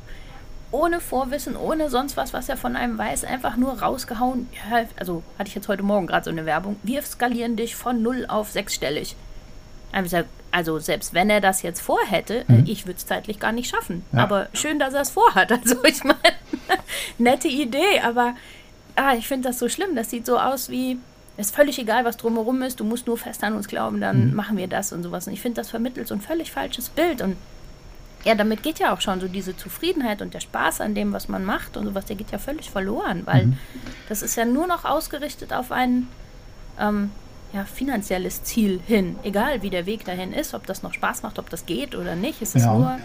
ohne 0.70 1.00
Vorwissen, 1.00 1.56
ohne 1.56 1.88
sonst 1.88 2.16
was, 2.18 2.34
was 2.34 2.48
er 2.50 2.58
von 2.58 2.76
einem 2.76 2.98
weiß, 2.98 3.24
einfach 3.24 3.56
nur 3.56 3.80
rausgehauen. 3.80 4.48
Ja, 4.52 4.84
also 4.96 5.22
hatte 5.38 5.48
ich 5.48 5.54
jetzt 5.54 5.68
heute 5.68 5.82
Morgen 5.82 6.06
gerade 6.06 6.24
so 6.24 6.30
eine 6.30 6.44
Werbung. 6.44 6.76
Wir 6.82 7.00
skalieren 7.02 7.56
dich 7.56 7.76
von 7.76 8.02
null 8.02 8.26
auf 8.28 8.50
sechsstellig. 8.50 9.16
Also 10.50 10.78
selbst 10.80 11.14
wenn 11.14 11.30
er 11.30 11.40
das 11.40 11.62
jetzt 11.62 11.80
vorhätte, 11.80 12.44
äh, 12.48 12.52
mhm. 12.52 12.64
ich 12.66 12.86
würde 12.86 12.98
es 12.98 13.06
zeitlich 13.06 13.38
gar 13.38 13.52
nicht 13.52 13.70
schaffen. 13.70 14.04
Ja. 14.12 14.24
Aber 14.24 14.48
schön, 14.52 14.78
dass 14.78 14.92
er 14.92 15.02
es 15.02 15.10
vorhat. 15.10 15.50
Also 15.52 15.82
ich 15.84 16.04
meine, 16.04 16.18
nette 17.18 17.48
Idee, 17.48 18.00
aber 18.02 18.34
ah, 18.96 19.14
ich 19.14 19.26
finde 19.26 19.48
das 19.48 19.58
so 19.58 19.68
schlimm. 19.70 19.94
Das 19.94 20.10
sieht 20.10 20.26
so 20.26 20.38
aus 20.38 20.68
wie, 20.68 20.98
ist 21.36 21.54
völlig 21.54 21.78
egal, 21.78 22.04
was 22.04 22.16
drumherum 22.16 22.62
ist, 22.62 22.80
du 22.80 22.84
musst 22.84 23.06
nur 23.06 23.18
fest 23.18 23.42
an 23.42 23.54
uns 23.54 23.66
glauben, 23.66 24.00
dann 24.00 24.28
mhm. 24.28 24.34
machen 24.34 24.56
wir 24.56 24.68
das 24.68 24.92
und 24.92 25.02
sowas. 25.02 25.26
Und 25.26 25.32
ich 25.32 25.40
finde, 25.40 25.60
das 25.60 25.70
vermittelt 25.70 26.06
so 26.06 26.14
ein 26.14 26.20
völlig 26.20 26.52
falsches 26.52 26.88
Bild. 26.88 27.22
Und 27.22 27.36
ja, 28.24 28.34
damit 28.34 28.62
geht 28.62 28.78
ja 28.78 28.94
auch 28.94 29.00
schon 29.00 29.20
so 29.20 29.28
diese 29.28 29.56
Zufriedenheit 29.56 30.22
und 30.22 30.32
der 30.32 30.40
Spaß 30.40 30.80
an 30.80 30.94
dem, 30.94 31.12
was 31.12 31.28
man 31.28 31.44
macht 31.44 31.76
und 31.76 31.86
sowas, 31.86 32.04
der 32.06 32.16
geht 32.16 32.30
ja 32.30 32.38
völlig 32.38 32.70
verloren, 32.70 33.22
weil 33.26 33.46
mhm. 33.46 33.58
das 34.08 34.22
ist 34.22 34.36
ja 34.36 34.44
nur 34.44 34.66
noch 34.66 34.84
ausgerichtet 34.84 35.52
auf 35.52 35.72
ein 35.72 36.08
ähm, 36.80 37.10
ja, 37.52 37.64
finanzielles 37.64 38.44
Ziel 38.44 38.80
hin. 38.86 39.16
Egal, 39.22 39.62
wie 39.62 39.70
der 39.70 39.86
Weg 39.86 40.04
dahin 40.04 40.32
ist, 40.32 40.54
ob 40.54 40.66
das 40.66 40.82
noch 40.82 40.94
Spaß 40.94 41.22
macht, 41.22 41.38
ob 41.38 41.50
das 41.50 41.66
geht 41.66 41.94
oder 41.94 42.14
nicht. 42.16 42.42
Es 42.42 42.54
ist 42.54 42.64
ja. 42.64 42.74
nur 42.74 42.98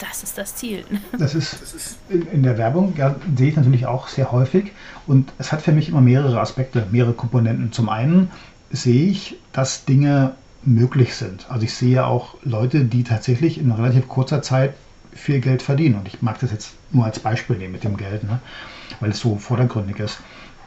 das 0.00 0.22
ist 0.22 0.38
das 0.38 0.56
Ziel. 0.56 0.84
Das 1.18 1.34
ist 1.34 1.98
in, 2.08 2.26
in 2.26 2.42
der 2.42 2.58
Werbung, 2.58 2.94
ja, 2.96 3.14
sehe 3.36 3.48
ich 3.48 3.56
natürlich 3.56 3.86
auch 3.86 4.08
sehr 4.08 4.32
häufig. 4.32 4.72
Und 5.06 5.32
es 5.38 5.52
hat 5.52 5.62
für 5.62 5.72
mich 5.72 5.88
immer 5.88 6.00
mehrere 6.00 6.40
Aspekte, 6.40 6.86
mehrere 6.90 7.12
Komponenten. 7.12 7.72
Zum 7.72 7.88
einen 7.88 8.30
sehe 8.70 9.10
ich, 9.10 9.36
dass 9.52 9.84
Dinge 9.84 10.34
möglich 10.62 11.14
sind. 11.14 11.46
Also 11.50 11.64
ich 11.64 11.74
sehe 11.74 12.06
auch 12.06 12.36
Leute, 12.42 12.84
die 12.84 13.04
tatsächlich 13.04 13.58
in 13.58 13.70
relativ 13.70 14.08
kurzer 14.08 14.42
Zeit 14.42 14.74
viel 15.12 15.40
Geld 15.40 15.62
verdienen. 15.62 15.96
Und 15.96 16.08
ich 16.08 16.22
mag 16.22 16.38
das 16.40 16.50
jetzt 16.50 16.72
nur 16.90 17.04
als 17.04 17.20
Beispiel 17.20 17.56
nehmen 17.56 17.72
mit 17.72 17.84
dem 17.84 17.96
Geld, 17.96 18.24
ne? 18.24 18.40
weil 19.00 19.10
es 19.10 19.20
so 19.20 19.36
vordergründig 19.36 19.98
ist. 19.98 20.18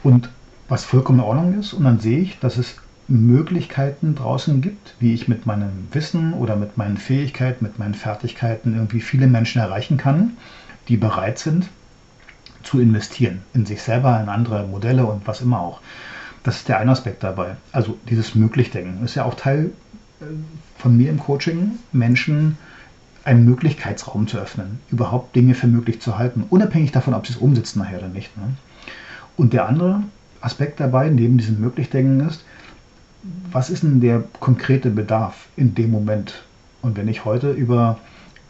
Und 0.02 0.30
was 0.68 0.84
vollkommen 0.84 1.18
in 1.18 1.24
Ordnung 1.24 1.58
ist. 1.58 1.72
Und 1.72 1.84
dann 1.84 1.98
sehe 1.98 2.20
ich, 2.20 2.38
dass 2.38 2.56
es 2.56 2.76
Möglichkeiten 3.08 4.14
draußen 4.14 4.60
gibt, 4.60 4.94
wie 5.00 5.14
ich 5.14 5.28
mit 5.28 5.46
meinem 5.46 5.88
Wissen 5.92 6.34
oder 6.34 6.56
mit 6.56 6.76
meinen 6.76 6.98
Fähigkeiten, 6.98 7.64
mit 7.64 7.78
meinen 7.78 7.94
Fertigkeiten 7.94 8.74
irgendwie 8.74 9.00
viele 9.00 9.26
Menschen 9.26 9.60
erreichen 9.60 9.96
kann, 9.96 10.36
die 10.88 10.98
bereit 10.98 11.38
sind 11.38 11.68
zu 12.62 12.80
investieren 12.80 13.42
in 13.54 13.64
sich 13.64 13.82
selber, 13.82 14.20
in 14.20 14.28
andere 14.28 14.66
Modelle 14.66 15.06
und 15.06 15.26
was 15.26 15.40
immer 15.40 15.60
auch. 15.60 15.80
Das 16.42 16.56
ist 16.56 16.68
der 16.68 16.78
eine 16.78 16.92
Aspekt 16.92 17.22
dabei. 17.22 17.56
Also 17.72 17.96
dieses 18.10 18.34
Möglichdenken 18.34 19.02
ist 19.04 19.14
ja 19.14 19.24
auch 19.24 19.34
Teil 19.34 19.70
äh, 20.20 20.24
von 20.76 20.96
mir 20.96 21.10
im 21.10 21.18
Coaching, 21.18 21.78
Menschen 21.92 22.58
einen 23.24 23.44
Möglichkeitsraum 23.44 24.26
zu 24.26 24.38
öffnen, 24.38 24.80
überhaupt 24.90 25.34
Dinge 25.34 25.54
für 25.54 25.66
möglich 25.66 26.00
zu 26.00 26.18
halten, 26.18 26.44
unabhängig 26.48 26.92
davon, 26.92 27.14
ob 27.14 27.26
sie 27.26 27.32
es 27.32 27.38
umsetzen 27.38 27.80
nachher 27.80 27.98
oder 27.98 28.08
nicht. 28.08 28.36
Ne? 28.36 28.54
Und 29.36 29.52
der 29.52 29.68
andere 29.68 30.02
Aspekt 30.40 30.80
dabei, 30.80 31.08
neben 31.08 31.38
diesem 31.38 31.60
Möglichdenken 31.60 32.26
ist, 32.26 32.44
was 33.50 33.70
ist 33.70 33.82
denn 33.82 34.00
der 34.00 34.22
konkrete 34.40 34.90
Bedarf 34.90 35.48
in 35.56 35.74
dem 35.74 35.90
Moment? 35.90 36.44
Und 36.82 36.96
wenn 36.96 37.08
ich 37.08 37.24
heute 37.24 37.50
über 37.50 37.98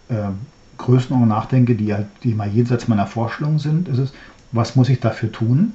äh, 0.09 0.29
Größenordnungen 0.77 1.29
nachdenke, 1.29 1.75
die, 1.75 1.95
halt, 1.95 2.07
die 2.23 2.35
mal 2.35 2.49
jenseits 2.49 2.89
meiner 2.89 3.07
Vorstellung 3.07 3.59
sind, 3.59 3.89
ist 3.89 3.99
es, 3.99 4.13
was 4.53 4.77
muss 4.77 4.89
ich 4.89 5.01
dafür 5.01 5.33
tun? 5.33 5.75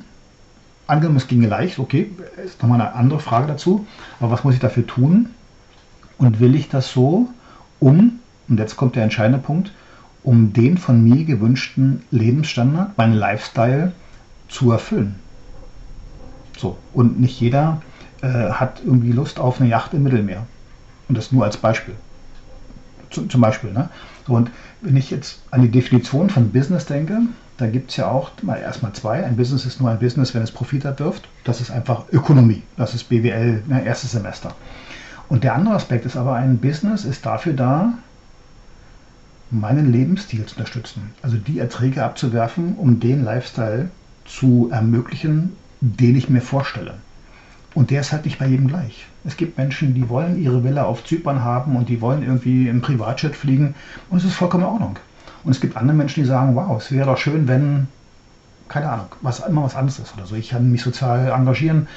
Angenommen, 0.88 1.18
es 1.18 1.28
ginge 1.28 1.48
leicht, 1.48 1.80
okay, 1.80 2.12
ist 2.44 2.62
nochmal 2.62 2.82
eine 2.82 2.94
andere 2.94 3.20
Frage 3.20 3.48
dazu, 3.48 3.86
aber 4.20 4.32
was 4.32 4.44
muss 4.44 4.54
ich 4.54 4.60
dafür 4.60 4.86
tun? 4.86 5.30
Und 6.18 6.40
will 6.40 6.56
ich 6.56 6.70
das 6.70 6.92
so, 6.92 7.30
um, 7.80 8.20
und 8.48 8.60
jetzt 8.60 8.76
kommt 8.76 8.96
der 8.96 9.04
entscheidende 9.04 9.40
Punkt, 9.40 9.72
um 10.24 10.54
den 10.54 10.78
von 10.78 11.04
mir 11.04 11.26
gewünschten 11.26 12.04
Lebensstandard, 12.12 12.98
meinen 12.98 13.14
Lifestyle 13.14 13.94
zu 14.50 14.72
erfüllen? 14.72 15.16
So, 16.58 16.78
und 16.94 17.20
nicht 17.20 17.40
jeder 17.40 17.82
äh, 18.24 18.52
hat 18.52 18.82
irgendwie 18.84 19.12
Lust 19.12 19.40
auf 19.40 19.60
eine 19.60 19.70
Yacht 19.70 19.94
im 19.94 20.04
Mittelmeer. 20.04 20.48
Und 21.10 21.18
das 21.18 21.32
nur 21.32 21.44
als 21.44 21.58
Beispiel. 21.58 21.94
Z 23.12 23.30
zum 23.30 23.42
Beispiel. 23.42 23.72
Ne? 23.72 23.90
Und 24.28 24.50
wenn 24.82 24.96
ich 24.96 25.12
jetzt 25.12 25.42
an 25.52 25.62
die 25.62 25.70
Definition 25.70 26.30
von 26.30 26.52
Business 26.52 26.86
denke, 26.86 27.20
da 27.58 27.68
gibt 27.68 27.92
es 27.92 27.98
ja 27.98 28.08
auch 28.10 28.32
mal 28.42 28.56
erstmal 28.56 28.94
zwei. 28.94 29.24
Ein 29.24 29.36
Business 29.36 29.66
ist 29.66 29.80
nur 29.80 29.92
ein 29.92 30.00
Business, 30.00 30.34
wenn 30.34 30.42
es 30.42 30.52
Profit 30.52 30.86
abwirft. 30.86 31.28
Das 31.44 31.62
ist 31.62 31.70
einfach 31.70 32.06
Ökonomie. 32.12 32.64
Das 32.78 32.96
ist 32.96 33.10
BWL, 33.10 33.64
ne, 33.68 33.86
erstes 33.86 34.12
Semester. 34.12 34.56
Und 35.30 35.44
der 35.44 35.54
andere 35.56 35.76
Aspekt 35.76 36.06
ist 36.06 36.18
aber, 36.18 36.36
ein 36.36 36.58
Business 36.58 37.06
ist 37.06 37.26
dafür 37.26 37.54
da, 37.54 37.94
meinen 39.52 39.92
Lebensstil 39.92 40.46
zu 40.46 40.56
unterstützen. 40.56 41.12
Also 41.22 41.38
die 41.38 41.60
Erträge 41.60 42.04
abzuwerfen, 42.04 42.76
um 42.76 43.00
den 43.00 43.24
Lifestyle 43.24 43.90
zu 44.26 44.70
ermöglichen, 44.72 45.56
den 45.82 46.16
ich 46.16 46.30
mir 46.30 46.42
vorstelle. 46.42 46.96
Und 47.74 47.90
der 47.90 48.02
ist 48.02 48.12
halt 48.12 48.26
nicht 48.26 48.40
bei 48.40 48.48
jedem 48.48 48.68
gleich. 48.68 49.08
Es 49.26 49.38
gibt 49.38 49.58
Menschen, 49.58 49.96
die 49.96 50.10
wollen 50.10 50.42
ihre 50.42 50.64
Villa 50.64 50.84
auf 50.84 51.04
Zypern 51.06 51.44
haben 51.44 51.76
und 51.76 51.90
die 51.90 52.02
wollen 52.02 52.24
irgendwie 52.24 52.68
im 52.68 52.82
Privatjet 52.82 53.36
fliegen 53.36 53.74
und 54.10 54.18
es 54.18 54.26
ist 54.26 54.36
vollkommen 54.36 54.64
in 54.64 54.70
Ordnung. 54.70 55.00
Und 55.44 55.52
es 55.52 55.62
gibt 55.62 55.76
andere 55.76 55.96
Menschen, 55.98 56.22
die 56.22 56.28
sagen, 56.28 56.56
wow, 56.56 56.78
es 56.78 56.92
wäre 56.92 57.08
doch 57.08 57.18
schön, 57.18 57.48
wenn, 57.48 57.88
keine 58.70 58.90
Ahnung, 58.90 59.08
was 59.22 59.40
immer 59.40 59.64
was 59.64 59.76
anderes 59.76 60.00
ist 60.00 60.14
oder 60.16 60.26
so. 60.26 60.36
Ich 60.36 60.50
kann 60.50 60.72
mich 60.72 60.84
sozial 60.84 61.32
engagieren 61.32 61.88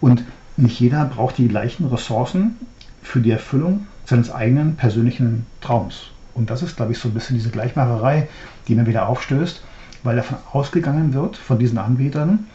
und 0.00 0.24
nicht 0.56 0.80
jeder 0.80 1.04
braucht 1.04 1.38
die 1.38 1.48
gleichen 1.48 1.86
Ressourcen 1.86 2.56
für 3.02 3.20
die 3.20 3.30
Erfüllung 3.30 3.86
seines 4.04 4.30
eigenen 4.30 4.76
persönlichen 4.76 5.46
Traums. 5.60 6.10
Und 6.34 6.50
das 6.50 6.62
ist, 6.62 6.76
glaube 6.76 6.92
ich, 6.92 6.98
so 6.98 7.08
ein 7.08 7.14
bisschen 7.14 7.36
diese 7.36 7.50
Gleichmacherei, 7.50 8.28
die 8.68 8.74
mir 8.74 8.86
wieder 8.86 9.08
aufstößt, 9.08 9.62
weil 10.02 10.16
davon 10.16 10.38
ausgegangen 10.52 11.14
wird, 11.14 11.36
von 11.36 11.58
diesen 11.58 11.78
Anbietern, 11.78 12.46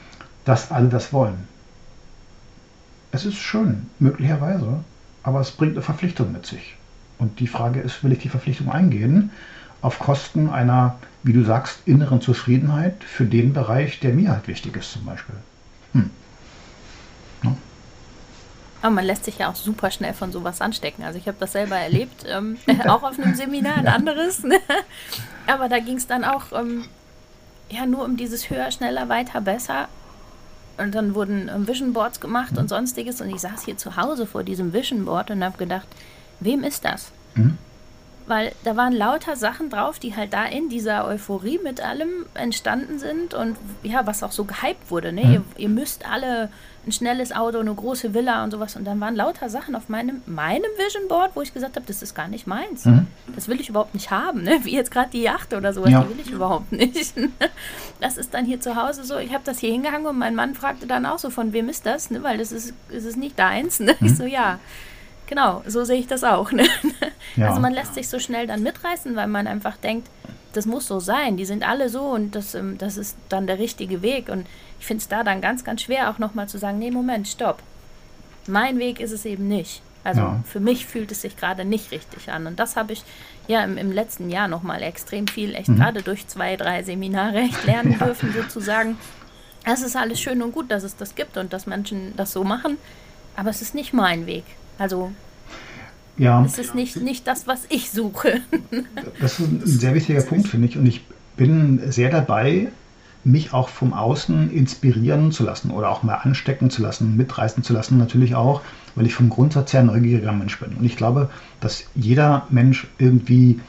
dass 0.43 0.71
alle 0.71 0.89
das 0.89 1.13
wollen. 1.13 1.54
Es 3.15 3.23
ist 3.23 3.37
schön, 3.37 3.89
möglicherweise, 3.97 4.83
aber 5.23 5.39
es 5.39 5.51
bringt 5.51 5.71
eine 5.71 5.81
Verpflichtung 5.81 6.33
mit 6.33 6.45
sich. 6.45 6.75
Und 7.17 7.39
die 7.39 7.47
Frage 7.47 7.79
ist, 7.79 8.03
will 8.03 8.11
ich 8.11 8.19
die 8.19 8.27
Verpflichtung 8.27 8.69
eingehen 8.69 9.31
auf 9.81 9.99
Kosten 9.99 10.49
einer, 10.49 10.97
wie 11.23 11.31
du 11.31 11.45
sagst, 11.45 11.79
inneren 11.85 12.19
Zufriedenheit 12.19 13.05
für 13.05 13.23
den 13.23 13.53
Bereich, 13.53 14.01
der 14.01 14.13
mir 14.13 14.31
halt 14.31 14.49
wichtig 14.49 14.75
ist 14.75 14.91
zum 14.91 15.05
Beispiel. 15.05 15.35
Hm. 15.93 16.09
No? 17.41 17.55
Aber 18.81 18.95
man 18.95 19.05
lässt 19.05 19.23
sich 19.23 19.37
ja 19.37 19.49
auch 19.49 19.55
super 19.55 19.91
schnell 19.91 20.13
von 20.13 20.33
sowas 20.33 20.59
anstecken. 20.59 21.05
Also 21.05 21.17
ich 21.17 21.29
habe 21.29 21.37
das 21.39 21.53
selber 21.53 21.77
erlebt, 21.77 22.25
ähm, 22.27 22.57
auch 22.85 23.03
auf 23.03 23.17
einem 23.17 23.33
Seminar, 23.33 23.77
ein 23.77 23.87
anderes. 23.87 24.43
Ne? 24.43 24.59
Aber 25.47 25.69
da 25.69 25.79
ging 25.79 25.95
es 25.95 26.07
dann 26.07 26.25
auch 26.25 26.51
ähm, 26.51 26.83
ja 27.69 27.85
nur 27.85 28.03
um 28.03 28.17
dieses 28.17 28.49
höher, 28.49 28.69
schneller, 28.71 29.07
weiter, 29.07 29.39
besser. 29.39 29.87
Und 30.77 30.93
dann 30.93 31.15
wurden 31.15 31.49
ähm, 31.53 31.67
Vision 31.67 31.93
Boards 31.93 32.19
gemacht 32.19 32.53
mhm. 32.53 32.59
und 32.59 32.69
sonstiges. 32.69 33.21
Und 33.21 33.29
ich 33.29 33.41
saß 33.41 33.63
hier 33.63 33.77
zu 33.77 33.95
Hause 33.97 34.25
vor 34.25 34.43
diesem 34.43 34.73
Vision 34.73 35.05
Board 35.05 35.31
und 35.31 35.43
habe 35.43 35.57
gedacht, 35.57 35.87
wem 36.39 36.63
ist 36.63 36.85
das? 36.85 37.11
Mhm. 37.35 37.57
Weil 38.27 38.53
da 38.63 38.75
waren 38.75 38.93
lauter 38.93 39.35
Sachen 39.35 39.69
drauf, 39.69 39.99
die 39.99 40.15
halt 40.15 40.33
da 40.33 40.45
in 40.45 40.67
dieser 40.67 41.05
Euphorie 41.05 41.59
mit 41.63 41.79
allem 41.79 42.25
entstanden 42.33 42.97
sind 42.97 43.35
und 43.35 43.55
ja, 43.83 44.07
was 44.07 44.23
auch 44.23 44.31
so 44.31 44.45
gehypt 44.45 44.89
wurde. 44.89 45.13
Ne? 45.13 45.25
Mhm. 45.25 45.31
Ihr, 45.33 45.43
ihr, 45.57 45.69
müsst 45.69 46.09
alle 46.09 46.49
ein 46.85 46.91
schnelles 46.91 47.31
Auto, 47.31 47.59
eine 47.59 47.73
große 47.73 48.13
Villa 48.13 48.43
und 48.43 48.51
sowas. 48.51 48.75
Und 48.75 48.85
dann 48.85 48.99
waren 48.99 49.15
lauter 49.15 49.49
Sachen 49.49 49.75
auf 49.75 49.89
meinem, 49.89 50.21
meinem 50.25 50.69
Vision 50.77 51.07
Board, 51.07 51.31
wo 51.35 51.41
ich 51.41 51.53
gesagt 51.53 51.75
habe, 51.75 51.85
das 51.85 52.01
ist 52.01 52.13
gar 52.13 52.27
nicht 52.27 52.47
meins. 52.47 52.85
Mhm. 52.85 53.07
Das 53.33 53.47
will 53.47 53.59
ich 53.59 53.69
überhaupt 53.69 53.93
nicht 53.93 54.11
haben. 54.11 54.43
Ne? 54.43 54.59
Wie 54.63 54.73
jetzt 54.73 54.91
gerade 54.91 55.09
die 55.09 55.21
Yacht 55.21 55.53
oder 55.53 55.73
sowas, 55.73 55.91
ja. 55.91 56.03
die 56.03 56.09
will 56.09 56.19
ich 56.19 56.31
überhaupt 56.31 56.71
nicht. 56.71 57.13
das 57.99 58.17
ist 58.17 58.33
dann 58.33 58.45
hier 58.45 58.59
zu 58.59 58.75
Hause 58.75 59.03
so, 59.03 59.17
ich 59.17 59.33
habe 59.33 59.43
das 59.43 59.59
hier 59.59 59.71
hingehangen 59.71 60.07
und 60.07 60.17
mein 60.17 60.35
Mann 60.35 60.55
fragte 60.55 60.87
dann 60.87 61.05
auch 61.05 61.19
so, 61.19 61.29
von 61.29 61.53
wem 61.53 61.69
ist 61.69 61.85
das? 61.85 62.11
Ne? 62.11 62.23
Weil 62.23 62.37
das 62.37 62.51
ist, 62.51 62.73
ist 62.89 63.05
es 63.05 63.15
nicht 63.15 63.37
deins. 63.39 63.79
Ne? 63.79 63.95
Mhm. 63.99 64.07
Ich 64.07 64.15
so, 64.15 64.25
ja. 64.25 64.59
Genau, 65.27 65.63
so 65.65 65.83
sehe 65.83 65.97
ich 65.97 66.07
das 66.07 66.23
auch. 66.23 66.51
Ne? 66.51 66.67
Ja. 67.35 67.49
Also 67.49 67.59
man 67.59 67.73
lässt 67.73 67.95
sich 67.95 68.07
so 68.07 68.19
schnell 68.19 68.47
dann 68.47 68.63
mitreißen, 68.63 69.15
weil 69.15 69.27
man 69.27 69.47
einfach 69.47 69.75
denkt, 69.75 70.07
das 70.55 70.65
muss 70.65 70.87
so 70.87 70.99
sein, 70.99 71.37
die 71.37 71.45
sind 71.45 71.67
alle 71.67 71.89
so 71.89 72.01
und 72.01 72.35
das, 72.35 72.55
ähm, 72.55 72.77
das 72.77 72.97
ist 72.97 73.17
dann 73.29 73.47
der 73.47 73.59
richtige 73.59 74.01
Weg. 74.01 74.29
Und 74.29 74.47
ich 74.79 74.85
finde 74.85 75.01
es 75.01 75.07
da 75.07 75.23
dann 75.23 75.41
ganz, 75.41 75.63
ganz 75.63 75.81
schwer, 75.81 76.09
auch 76.09 76.19
nochmal 76.19 76.47
zu 76.47 76.57
sagen, 76.57 76.79
nee, 76.79 76.91
Moment, 76.91 77.27
stopp. 77.27 77.61
Mein 78.47 78.77
Weg 78.79 78.99
ist 78.99 79.11
es 79.11 79.25
eben 79.25 79.47
nicht. 79.47 79.81
Also 80.03 80.21
ja. 80.21 80.43
für 80.45 80.59
mich 80.59 80.85
fühlt 80.85 81.11
es 81.11 81.21
sich 81.21 81.35
gerade 81.35 81.65
nicht 81.65 81.91
richtig 81.91 82.29
an. 82.31 82.45
Und 82.45 82.59
das 82.59 82.75
habe 82.75 82.93
ich 82.93 83.03
ja 83.47 83.63
im, 83.63 83.77
im 83.77 83.91
letzten 83.91 84.29
Jahr 84.29 84.47
nochmal 84.47 84.83
extrem 84.83 85.27
viel, 85.27 85.55
echt 85.55 85.69
mhm. 85.69 85.77
gerade 85.77 86.03
durch 86.03 86.27
zwei, 86.27 86.55
drei 86.55 86.83
Seminare 86.83 87.39
echt 87.39 87.65
lernen 87.65 87.91
ja. 87.99 88.05
dürfen, 88.05 88.31
sozusagen. 88.31 88.97
Es 89.63 89.81
ist 89.81 89.95
alles 89.95 90.19
schön 90.19 90.43
und 90.43 90.51
gut, 90.51 90.69
dass 90.69 90.83
es 90.83 90.95
das 90.95 91.15
gibt 91.15 91.37
und 91.37 91.51
dass 91.51 91.65
Menschen 91.65 92.13
das 92.15 92.31
so 92.31 92.43
machen, 92.43 92.77
aber 93.35 93.49
es 93.49 93.63
ist 93.63 93.73
nicht 93.73 93.93
mein 93.93 94.27
Weg. 94.27 94.43
Also 94.77 95.11
ja. 96.17 96.43
es 96.45 96.57
ist 96.57 96.75
nicht, 96.75 96.97
nicht 96.97 97.27
das, 97.27 97.47
was 97.47 97.65
ich 97.69 97.91
suche. 97.91 98.41
das 99.19 99.39
ist 99.39 99.47
ein 99.47 99.61
sehr 99.63 99.93
wichtiger 99.93 100.21
Punkt, 100.21 100.47
finde 100.47 100.67
ich. 100.67 100.77
Und 100.77 100.85
ich 100.85 101.05
bin 101.37 101.81
sehr 101.91 102.09
dabei, 102.09 102.69
mich 103.23 103.53
auch 103.53 103.69
vom 103.69 103.93
Außen 103.93 104.51
inspirieren 104.51 105.31
zu 105.31 105.43
lassen 105.43 105.71
oder 105.71 105.89
auch 105.89 106.03
mal 106.03 106.15
anstecken 106.15 106.69
zu 106.69 106.81
lassen, 106.81 107.17
mitreißen 107.17 107.63
zu 107.63 107.73
lassen, 107.73 107.97
natürlich 107.97 108.35
auch, 108.35 108.61
weil 108.93 109.05
ich 109.05 109.15
vom 109.15 109.29
Grundsatz 109.29 109.73
her 109.73 109.79
ein 109.81 109.87
neugieriger 109.87 110.31
Mensch 110.31 110.59
bin. 110.59 110.75
Und 110.77 110.85
ich 110.85 110.95
glaube, 110.95 111.29
dass 111.59 111.85
jeder 111.95 112.45
Mensch 112.49 112.87
irgendwie 112.99 113.59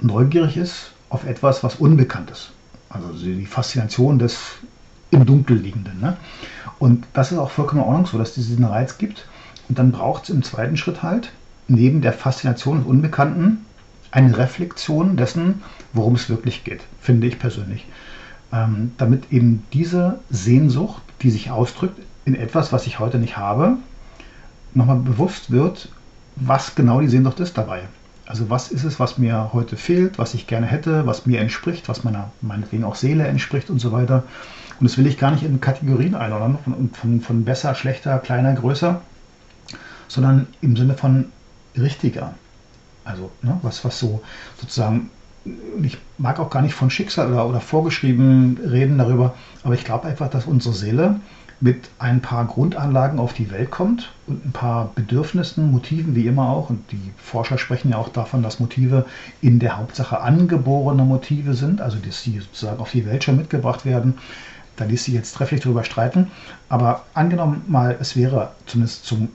neugierig 0.00 0.56
ist 0.56 0.92
auf 1.10 1.26
etwas, 1.26 1.62
was 1.62 1.76
unbekannt 1.76 2.30
ist. 2.30 2.52
Also 2.88 3.12
die 3.12 3.46
Faszination 3.46 4.18
des 4.18 4.38
im 5.10 5.26
Dunkel 5.26 5.58
liegenden. 5.58 6.00
Ne? 6.00 6.16
Und 6.78 7.06
das 7.12 7.32
ist 7.32 7.38
auch 7.38 7.50
vollkommen 7.50 7.82
in 7.82 7.86
Ordnung 7.86 8.06
so, 8.06 8.18
dass 8.18 8.30
es 8.30 8.46
diesen 8.48 8.64
Reiz 8.64 8.98
gibt. 8.98 9.26
Und 9.68 9.78
dann 9.78 9.92
braucht 9.92 10.24
es 10.24 10.30
im 10.30 10.42
zweiten 10.42 10.76
Schritt 10.76 11.02
halt, 11.02 11.32
neben 11.68 12.00
der 12.02 12.12
Faszination 12.12 12.78
des 12.78 12.86
Unbekannten, 12.86 13.64
eine 14.10 14.36
Reflexion 14.36 15.16
dessen, 15.16 15.62
worum 15.92 16.14
es 16.14 16.28
wirklich 16.28 16.64
geht, 16.64 16.80
finde 17.00 17.26
ich 17.26 17.38
persönlich 17.38 17.86
ähm, 18.52 18.92
damit 18.98 19.32
eben 19.32 19.64
diese 19.72 20.20
Sehnsucht, 20.30 21.02
die 21.22 21.30
sich 21.30 21.50
ausdrückt 21.50 21.98
in 22.24 22.34
etwas, 22.34 22.72
was 22.72 22.86
ich 22.86 22.98
heute 22.98 23.18
nicht 23.18 23.36
habe, 23.36 23.76
nochmal 24.74 24.96
bewusst 24.96 25.50
wird, 25.50 25.88
was 26.36 26.74
genau 26.74 27.00
die 27.00 27.08
Sehnsucht 27.08 27.40
ist 27.40 27.56
dabei. 27.58 27.82
Also 28.26 28.48
was 28.48 28.70
ist 28.70 28.84
es, 28.84 29.00
was 29.00 29.18
mir 29.18 29.50
heute 29.52 29.76
fehlt, 29.76 30.18
was 30.18 30.34
ich 30.34 30.46
gerne 30.46 30.66
hätte, 30.66 31.06
was 31.06 31.26
mir 31.26 31.40
entspricht, 31.40 31.88
was 31.88 32.04
meiner 32.04 32.30
meinetwegen 32.40 32.84
auch 32.84 32.94
Seele 32.94 33.26
entspricht 33.26 33.68
und 33.68 33.80
so 33.80 33.90
weiter. 33.92 34.22
Und 34.78 34.88
das 34.88 34.96
will 34.96 35.06
ich 35.06 35.18
gar 35.18 35.32
nicht 35.32 35.42
in 35.42 35.60
Kategorien 35.60 36.14
einordnen, 36.14 36.58
von, 36.62 36.90
von, 36.92 37.20
von 37.20 37.44
besser, 37.44 37.74
schlechter, 37.74 38.18
kleiner, 38.18 38.54
größer, 38.54 39.00
sondern 40.08 40.46
im 40.60 40.76
Sinne 40.76 40.94
von 40.94 41.26
richtiger. 41.76 42.34
Also 43.04 43.30
ne, 43.42 43.58
was, 43.62 43.84
was 43.84 43.98
so 43.98 44.22
sozusagen 44.60 45.10
ich 45.82 45.98
mag 46.18 46.38
auch 46.38 46.50
gar 46.50 46.62
nicht 46.62 46.74
von 46.74 46.90
Schicksal 46.90 47.32
oder, 47.32 47.48
oder 47.48 47.60
vorgeschrieben 47.60 48.60
reden 48.64 48.98
darüber, 48.98 49.34
aber 49.64 49.74
ich 49.74 49.84
glaube 49.84 50.06
einfach, 50.06 50.30
dass 50.30 50.46
unsere 50.46 50.74
Seele 50.74 51.16
mit 51.62 51.90
ein 52.00 52.20
paar 52.20 52.44
Grundanlagen 52.46 53.20
auf 53.20 53.34
die 53.34 53.52
Welt 53.52 53.70
kommt 53.70 54.12
und 54.26 54.44
ein 54.44 54.50
paar 54.50 54.90
Bedürfnissen, 54.96 55.70
Motiven, 55.70 56.16
wie 56.16 56.26
immer 56.26 56.48
auch. 56.48 56.70
Und 56.70 56.90
die 56.90 57.12
Forscher 57.16 57.56
sprechen 57.56 57.90
ja 57.90 57.98
auch 57.98 58.08
davon, 58.08 58.42
dass 58.42 58.58
Motive 58.58 59.06
in 59.40 59.60
der 59.60 59.76
Hauptsache 59.76 60.20
angeborene 60.20 61.04
Motive 61.04 61.54
sind, 61.54 61.80
also 61.80 61.98
dass 61.98 62.22
sie 62.22 62.40
sozusagen 62.40 62.80
auf 62.80 62.90
die 62.90 63.06
Welt 63.06 63.22
schon 63.22 63.36
mitgebracht 63.36 63.84
werden. 63.84 64.18
Da 64.74 64.86
ließ 64.86 65.04
sich 65.04 65.14
jetzt 65.14 65.36
trefflich 65.36 65.60
darüber 65.60 65.84
streiten. 65.84 66.32
Aber 66.68 67.04
angenommen 67.14 67.62
mal, 67.68 67.96
es 68.00 68.16
wäre 68.16 68.50
zumindest 68.66 69.04
zum 69.06 69.28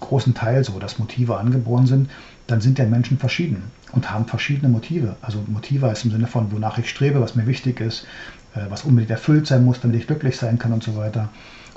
großen 0.00 0.34
Teil 0.34 0.64
so, 0.64 0.78
dass 0.78 0.98
Motive 0.98 1.36
angeboren 1.36 1.86
sind, 1.86 2.10
dann 2.46 2.60
sind 2.60 2.78
ja 2.78 2.86
Menschen 2.86 3.18
verschieden 3.18 3.62
und 3.92 4.10
haben 4.10 4.26
verschiedene 4.26 4.68
Motive. 4.68 5.16
Also 5.22 5.44
Motive 5.46 5.88
ist 5.88 6.04
im 6.04 6.10
Sinne 6.10 6.26
von, 6.26 6.50
wonach 6.52 6.78
ich 6.78 6.88
strebe, 6.88 7.20
was 7.20 7.36
mir 7.36 7.46
wichtig 7.46 7.80
ist, 7.80 8.06
äh, 8.54 8.62
was 8.68 8.84
unbedingt 8.84 9.10
erfüllt 9.10 9.46
sein 9.46 9.64
muss, 9.64 9.80
damit 9.80 9.98
ich 9.98 10.06
glücklich 10.06 10.36
sein 10.36 10.58
kann 10.58 10.72
und 10.72 10.82
so 10.82 10.96
weiter. 10.96 11.28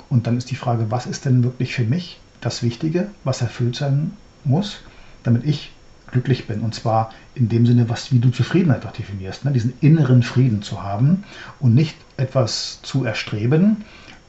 Und 0.08 0.26
dann 0.26 0.36
ist 0.36 0.50
die 0.50 0.56
Frage, 0.56 0.90
was 0.90 1.06
ist 1.06 1.24
denn 1.24 1.44
wirklich 1.44 1.74
für 1.74 1.84
mich 1.84 2.20
das 2.40 2.62
Wichtige, 2.62 3.08
was 3.24 3.40
erfüllt 3.40 3.76
sein 3.76 4.12
muss, 4.44 4.80
damit 5.22 5.44
ich 5.44 5.72
glücklich 6.10 6.46
bin. 6.46 6.60
Und 6.60 6.74
zwar 6.74 7.10
in 7.34 7.48
dem 7.48 7.66
Sinne, 7.66 7.88
was 7.88 8.12
wie 8.12 8.18
du 8.18 8.30
Zufriedenheit 8.30 8.86
auch 8.86 8.92
definierst, 8.92 9.44
ne? 9.44 9.52
diesen 9.52 9.74
inneren 9.80 10.22
Frieden 10.22 10.62
zu 10.62 10.82
haben 10.82 11.24
und 11.60 11.74
nicht 11.74 11.96
etwas 12.16 12.80
zu 12.82 13.04
erstreben, 13.04 13.84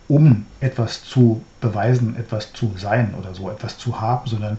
um 0.07 0.45
etwas 0.59 1.03
zu 1.03 1.41
beweisen, 1.61 2.15
etwas 2.17 2.53
zu 2.53 2.73
sein 2.77 3.13
oder 3.19 3.33
so 3.33 3.49
etwas 3.49 3.77
zu 3.77 4.01
haben, 4.01 4.27
sondern 4.27 4.57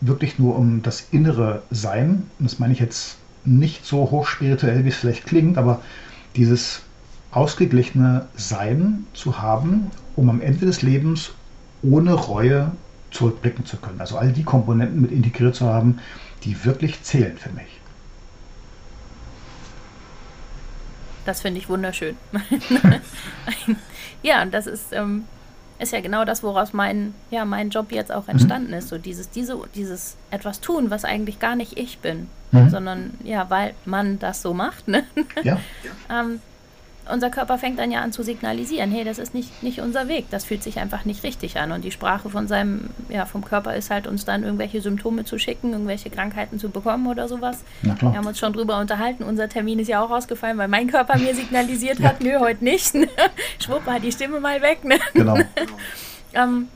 wirklich 0.00 0.38
nur 0.38 0.56
um 0.56 0.82
das 0.82 1.08
innere 1.12 1.62
Sein, 1.70 2.24
und 2.38 2.50
das 2.50 2.58
meine 2.58 2.72
ich 2.72 2.80
jetzt 2.80 3.16
nicht 3.44 3.86
so 3.86 4.10
hochspirituell, 4.10 4.84
wie 4.84 4.88
es 4.88 4.96
vielleicht 4.96 5.26
klingt, 5.26 5.56
aber 5.56 5.80
dieses 6.36 6.82
ausgeglichene 7.30 8.26
Sein 8.36 9.06
zu 9.14 9.40
haben, 9.40 9.90
um 10.16 10.28
am 10.28 10.40
Ende 10.40 10.66
des 10.66 10.82
Lebens 10.82 11.32
ohne 11.82 12.12
Reue 12.12 12.72
zurückblicken 13.10 13.64
zu 13.64 13.76
können. 13.76 14.00
Also 14.00 14.18
all 14.18 14.32
die 14.32 14.44
Komponenten 14.44 15.00
mit 15.00 15.10
integriert 15.10 15.54
zu 15.54 15.66
haben, 15.66 15.98
die 16.44 16.64
wirklich 16.64 17.02
zählen 17.02 17.36
für 17.36 17.50
mich. 17.50 17.80
Das 21.24 21.40
finde 21.40 21.60
ich 21.60 21.68
wunderschön. 21.68 22.16
ja, 24.22 24.42
und 24.42 24.52
das 24.52 24.66
ist, 24.66 24.92
ähm, 24.92 25.24
ist 25.78 25.92
ja 25.92 26.00
genau 26.00 26.24
das, 26.24 26.42
woraus 26.42 26.72
mein, 26.72 27.14
ja, 27.30 27.44
mein 27.44 27.70
Job 27.70 27.90
jetzt 27.90 28.12
auch 28.12 28.24
mhm. 28.24 28.30
entstanden 28.30 28.68
mhm. 28.68 28.78
ist. 28.78 28.88
So 28.88 28.98
dieses, 28.98 29.30
diese, 29.30 29.58
dieses 29.74 30.16
etwas 30.30 30.60
tun, 30.60 30.90
was 30.90 31.04
eigentlich 31.04 31.38
gar 31.38 31.56
nicht 31.56 31.78
ich 31.78 31.98
bin, 31.98 32.28
mhm. 32.52 32.70
sondern 32.70 33.14
ja, 33.24 33.48
weil 33.50 33.74
man 33.84 34.18
das 34.18 34.42
so 34.42 34.54
macht. 34.54 34.88
Ne? 34.88 35.04
Ja. 35.42 35.58
ähm, 36.10 36.40
unser 37.12 37.30
Körper 37.30 37.58
fängt 37.58 37.78
dann 37.78 37.90
ja 37.90 38.00
an 38.00 38.12
zu 38.12 38.22
signalisieren, 38.22 38.90
hey, 38.90 39.04
das 39.04 39.18
ist 39.18 39.34
nicht, 39.34 39.62
nicht 39.62 39.80
unser 39.80 40.08
Weg, 40.08 40.26
das 40.30 40.44
fühlt 40.44 40.62
sich 40.62 40.78
einfach 40.78 41.04
nicht 41.04 41.22
richtig 41.22 41.58
an. 41.58 41.72
Und 41.72 41.84
die 41.84 41.90
Sprache 41.90 42.30
von 42.30 42.48
seinem, 42.48 42.90
ja, 43.08 43.26
vom 43.26 43.44
Körper 43.44 43.74
ist 43.74 43.90
halt, 43.90 44.06
uns 44.06 44.24
dann 44.24 44.42
irgendwelche 44.42 44.80
Symptome 44.80 45.24
zu 45.24 45.38
schicken, 45.38 45.72
irgendwelche 45.72 46.10
Krankheiten 46.10 46.58
zu 46.58 46.70
bekommen 46.70 47.06
oder 47.06 47.28
sowas. 47.28 47.64
Wir 47.82 47.94
haben 48.00 48.26
uns 48.26 48.38
schon 48.38 48.52
drüber 48.52 48.78
unterhalten. 48.80 49.22
Unser 49.24 49.48
Termin 49.48 49.78
ist 49.78 49.88
ja 49.88 50.02
auch 50.02 50.10
ausgefallen, 50.10 50.58
weil 50.58 50.68
mein 50.68 50.86
Körper 50.86 51.18
mir 51.18 51.34
signalisiert 51.34 52.00
hat, 52.02 52.22
ja. 52.22 52.38
nö, 52.38 52.40
heute 52.40 52.64
nicht. 52.64 52.94
Schwupp, 53.58 53.86
hat 53.86 54.02
die 54.02 54.12
Stimme 54.12 54.40
mal 54.40 54.62
weg. 54.62 54.84
Ne? 54.84 54.98
Genau. 55.14 55.36
ähm, 56.34 56.68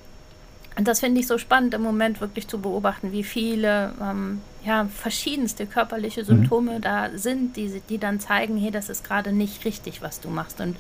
und 0.76 0.88
das 0.88 1.00
finde 1.00 1.20
ich 1.20 1.26
so 1.26 1.38
spannend 1.38 1.74
im 1.74 1.82
Moment 1.82 2.20
wirklich 2.20 2.48
zu 2.48 2.60
beobachten, 2.60 3.12
wie 3.12 3.22
viele 3.22 3.94
ähm, 4.00 4.40
ja, 4.64 4.86
verschiedenste 4.86 5.66
körperliche 5.66 6.22
mhm. 6.22 6.26
Symptome 6.26 6.78
mhm. 6.78 6.80
da 6.80 7.10
sind, 7.14 7.56
die, 7.56 7.80
die 7.88 7.98
dann 7.98 8.18
zeigen, 8.18 8.56
hey, 8.56 8.70
das 8.70 8.88
ist 8.88 9.04
gerade 9.04 9.32
nicht 9.32 9.64
richtig, 9.64 10.02
was 10.02 10.20
du 10.20 10.28
machst. 10.28 10.60
Und 10.60 10.76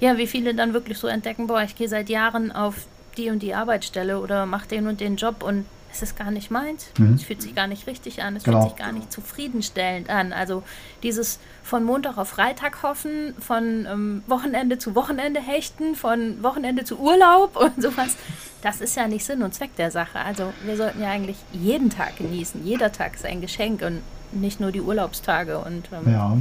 ja, 0.00 0.18
wie 0.18 0.26
viele 0.26 0.54
dann 0.54 0.74
wirklich 0.74 0.98
so 0.98 1.06
entdecken, 1.06 1.46
boah, 1.46 1.62
ich 1.62 1.74
gehe 1.74 1.88
seit 1.88 2.08
Jahren 2.08 2.52
auf 2.52 2.86
die 3.16 3.30
und 3.30 3.42
die 3.42 3.54
Arbeitsstelle 3.54 4.20
oder 4.20 4.46
mache 4.46 4.68
den 4.68 4.86
und 4.86 5.00
den 5.00 5.16
Job 5.16 5.42
und 5.42 5.64
es 5.92 6.02
ist 6.02 6.16
gar 6.16 6.30
nicht 6.30 6.50
meins. 6.50 6.90
Mhm. 6.98 7.14
Es 7.14 7.24
fühlt 7.24 7.42
sich 7.42 7.54
gar 7.54 7.66
nicht 7.66 7.86
richtig 7.86 8.22
an. 8.22 8.36
Es 8.36 8.44
genau. 8.44 8.60
fühlt 8.60 8.70
sich 8.70 8.78
gar 8.78 8.92
nicht 8.92 9.12
zufriedenstellend 9.12 10.08
an. 10.08 10.32
Also 10.32 10.62
dieses 11.02 11.40
von 11.62 11.82
Montag 11.82 12.16
auf 12.16 12.28
Freitag 12.28 12.82
hoffen, 12.82 13.34
von 13.40 13.86
ähm, 13.90 14.22
Wochenende 14.26 14.78
zu 14.78 14.94
Wochenende 14.94 15.40
hechten, 15.40 15.94
von 15.96 16.42
Wochenende 16.42 16.84
zu 16.84 16.98
Urlaub 16.98 17.56
und 17.60 17.82
sowas, 17.82 18.16
das 18.62 18.80
ist 18.80 18.96
ja 18.96 19.08
nicht 19.08 19.24
Sinn 19.24 19.42
und 19.42 19.54
Zweck 19.54 19.76
der 19.76 19.90
Sache. 19.90 20.18
Also 20.18 20.52
wir 20.64 20.76
sollten 20.76 21.00
ja 21.00 21.08
eigentlich 21.08 21.36
jeden 21.52 21.90
Tag 21.90 22.16
genießen. 22.16 22.64
Jeder 22.64 22.92
Tag 22.92 23.14
ist 23.14 23.24
ein 23.24 23.40
Geschenk 23.40 23.82
und 23.82 24.00
nicht 24.32 24.60
nur 24.60 24.72
die 24.72 24.80
Urlaubstage. 24.80 25.58
Und 25.58 25.88
ähm, 25.92 26.12
ja. 26.12 26.36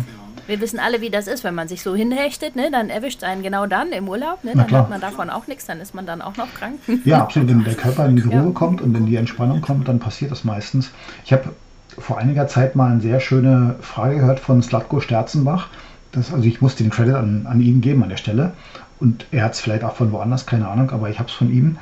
wir 0.47 0.61
wissen 0.61 0.79
alle, 0.79 1.01
wie 1.01 1.09
das 1.09 1.27
ist, 1.27 1.43
wenn 1.43 1.55
man 1.55 1.67
sich 1.67 1.81
so 1.81 1.95
hinhechtet, 1.95 2.55
ne, 2.55 2.69
dann 2.71 2.89
erwischt 2.89 3.19
es 3.19 3.23
einen 3.23 3.41
genau 3.41 3.65
dann 3.65 3.91
im 3.91 4.07
Urlaub. 4.07 4.43
Ne, 4.43 4.53
dann 4.55 4.71
hat 4.71 4.89
man 4.89 5.01
davon 5.01 5.29
auch 5.29 5.47
nichts, 5.47 5.65
dann 5.65 5.79
ist 5.79 5.95
man 5.95 6.05
dann 6.05 6.21
auch 6.21 6.37
noch 6.37 6.53
krank. 6.53 6.79
Ja, 7.05 7.21
absolut. 7.21 7.49
Wenn 7.49 7.63
der 7.63 7.75
Körper 7.75 8.05
in 8.05 8.15
die 8.15 8.23
Ruhe 8.23 8.45
ja. 8.45 8.51
kommt 8.51 8.81
und 8.81 8.95
in 8.95 9.05
die 9.05 9.15
Entspannung 9.15 9.61
kommt, 9.61 9.87
dann 9.87 9.99
passiert 9.99 10.31
das 10.31 10.43
meistens. 10.43 10.91
Ich 11.25 11.33
habe 11.33 11.49
vor 11.97 12.17
einiger 12.17 12.47
Zeit 12.47 12.75
mal 12.75 12.91
eine 12.91 13.01
sehr 13.01 13.19
schöne 13.19 13.75
Frage 13.81 14.17
gehört 14.17 14.39
von 14.39 14.61
Slatko 14.61 15.01
Sterzenbach. 15.01 15.67
Das, 16.11 16.33
also 16.33 16.45
ich 16.45 16.61
muss 16.61 16.75
den 16.75 16.89
Credit 16.89 17.15
an, 17.15 17.45
an 17.47 17.61
ihn 17.61 17.81
geben 17.81 18.03
an 18.03 18.09
der 18.09 18.17
Stelle. 18.17 18.53
Und 18.99 19.25
er 19.31 19.45
hat 19.45 19.53
es 19.53 19.61
vielleicht 19.61 19.83
auch 19.83 19.95
von 19.95 20.11
woanders, 20.11 20.45
keine 20.45 20.67
Ahnung, 20.67 20.91
aber 20.91 21.09
ich 21.09 21.19
habe 21.19 21.29
es 21.29 21.35
von 21.35 21.51
ihm, 21.51 21.77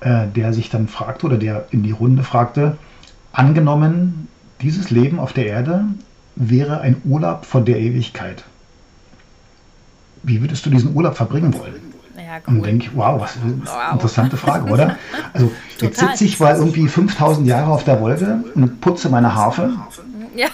äh, 0.00 0.26
der 0.34 0.52
sich 0.52 0.70
dann 0.70 0.88
fragte 0.88 1.26
oder 1.26 1.36
der 1.36 1.66
in 1.70 1.82
die 1.82 1.90
Runde 1.90 2.22
fragte, 2.22 2.76
angenommen, 3.32 4.28
dieses 4.60 4.90
Leben 4.90 5.18
auf 5.20 5.32
der 5.32 5.46
Erde 5.46 5.84
wäre 6.36 6.80
ein 6.80 7.00
Urlaub 7.04 7.44
von 7.44 7.64
der 7.64 7.78
Ewigkeit. 7.78 8.44
Wie 10.22 10.40
würdest 10.40 10.66
du 10.66 10.70
diesen 10.70 10.94
Urlaub 10.94 11.16
verbringen 11.16 11.54
wollen? 11.54 11.88
Ja, 12.16 12.40
cool. 12.46 12.56
Und 12.56 12.66
denke 12.66 12.86
ich, 12.86 12.96
wow, 12.96 13.20
was 13.20 13.36
eine 13.36 13.60
wow. 13.64 13.92
interessante 13.92 14.36
Frage, 14.36 14.70
oder? 14.70 14.96
Also 15.32 15.50
jetzt 15.80 15.98
sitze 15.98 16.24
ich 16.24 16.38
mal 16.38 16.56
irgendwie 16.56 16.86
5000 16.86 17.46
Jahre 17.46 17.70
auf 17.70 17.84
der 17.84 18.00
Wolke 18.00 18.44
und 18.54 18.80
putze 18.80 19.08
meine 19.08 19.34
Harfe. 19.34 19.70
Ja. 20.36 20.48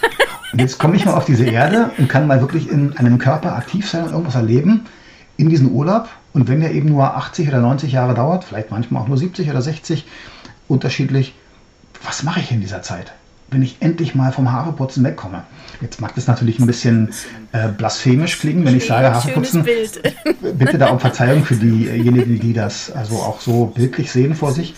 Und 0.53 0.61
jetzt 0.61 0.79
komme 0.79 0.95
ich 0.97 1.05
mal 1.05 1.15
auf 1.15 1.25
diese 1.25 1.45
Erde 1.45 1.91
und 1.99 2.09
kann 2.09 2.27
mal 2.27 2.41
wirklich 2.41 2.71
in 2.71 2.97
einem 2.97 3.19
Körper 3.19 3.57
aktiv 3.57 3.91
sein 3.91 4.05
und 4.05 4.13
irgendwas 4.13 4.37
erleben 4.37 4.85
in 5.37 5.49
diesem 5.49 5.71
Urlaub. 5.71 6.09
Und 6.35 6.49
wenn 6.49 6.61
der 6.61 6.73
eben 6.73 6.91
nur 6.91 7.17
80 7.17 7.49
oder 7.49 7.61
90 7.61 7.93
Jahre 7.93 8.15
dauert, 8.15 8.45
vielleicht 8.45 8.71
manchmal 8.71 9.03
auch 9.03 9.09
nur 9.09 9.17
70 9.17 9.49
oder 9.49 9.63
60, 9.63 10.05
unterschiedlich, 10.69 11.35
was 12.03 12.23
mache 12.23 12.41
ich 12.41 12.51
in 12.51 12.61
dieser 12.61 12.83
Zeit? 12.83 13.15
wenn 13.55 13.63
ich 13.63 13.77
endlich 13.81 14.15
mal 14.15 14.33
vom 14.33 14.51
Haareputzen 14.53 15.05
wegkomme. 15.05 15.45
Jetzt 15.81 16.01
mag 16.01 16.15
das 16.15 16.27
natürlich 16.27 16.59
ein 16.59 16.67
bisschen 16.67 17.13
äh, 17.53 17.69
blasphemisch 17.69 18.39
klingen, 18.39 18.65
wenn 18.65 18.77
ich 18.77 18.87
sage 18.87 19.13
Haareputzen. 19.13 19.65
Bitte 20.59 20.79
da 20.79 20.89
um 20.89 21.01
Verzeihung 21.01 21.45
für 21.45 21.55
diejenigen, 21.55 22.41
die 22.41 22.53
das 22.53 22.91
also 22.91 23.17
auch 23.17 23.41
so 23.41 23.67
bildlich 23.67 24.11
sehen 24.11 24.35
vor 24.35 24.53
sich. 24.53 24.75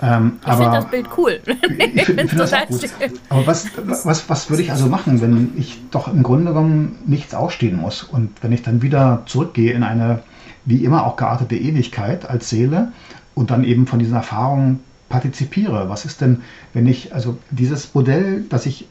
Ähm, 0.00 0.38
ich 0.46 0.52
finde 0.52 0.70
das 0.70 0.86
Bild 0.86 1.06
cool. 1.16 1.40
Ich 1.94 2.04
finde 2.04 2.28
find 2.28 2.40
das 2.40 2.52
auch 2.52 2.66
gut. 2.66 2.90
Aber 3.28 3.46
was, 3.46 3.66
was, 4.04 4.28
was 4.28 4.50
würde 4.50 4.62
ich 4.62 4.70
also 4.70 4.86
machen, 4.86 5.20
wenn 5.20 5.52
ich 5.56 5.78
doch 5.90 6.08
im 6.08 6.22
Grunde 6.22 6.52
genommen 6.52 6.98
nichts 7.06 7.34
ausstehen 7.34 7.76
muss 7.76 8.02
und 8.02 8.30
wenn 8.42 8.52
ich 8.52 8.62
dann 8.62 8.82
wieder 8.82 9.22
zurückgehe 9.26 9.72
in 9.72 9.82
eine 9.82 10.20
wie 10.64 10.84
immer 10.84 11.06
auch 11.06 11.16
geartete 11.16 11.56
Ewigkeit 11.56 12.28
als 12.28 12.48
Seele 12.48 12.92
und 13.34 13.50
dann 13.50 13.64
eben 13.64 13.86
von 13.86 13.98
diesen 13.98 14.14
Erfahrungen 14.14 14.80
partizipiere. 15.08 15.88
Was 15.88 16.04
ist 16.04 16.20
denn, 16.20 16.42
wenn 16.72 16.86
ich, 16.86 17.14
also 17.14 17.38
dieses 17.50 17.94
Modell, 17.94 18.44
dass 18.48 18.66
ich 18.66 18.86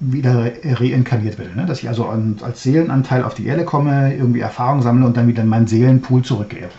wieder 0.00 0.50
reinkarniert 0.64 1.38
werde, 1.38 1.56
ne? 1.56 1.64
dass 1.64 1.80
ich 1.80 1.88
also 1.88 2.06
als 2.06 2.62
Seelenanteil 2.64 3.22
auf 3.22 3.34
die 3.34 3.46
Erde 3.46 3.64
komme, 3.64 4.12
irgendwie 4.14 4.40
Erfahrung 4.40 4.82
sammle 4.82 5.06
und 5.06 5.16
dann 5.16 5.28
wieder 5.28 5.42
in 5.42 5.48
meinen 5.48 5.68
Seelenpool 5.68 6.22
zurückgehe. 6.22 6.70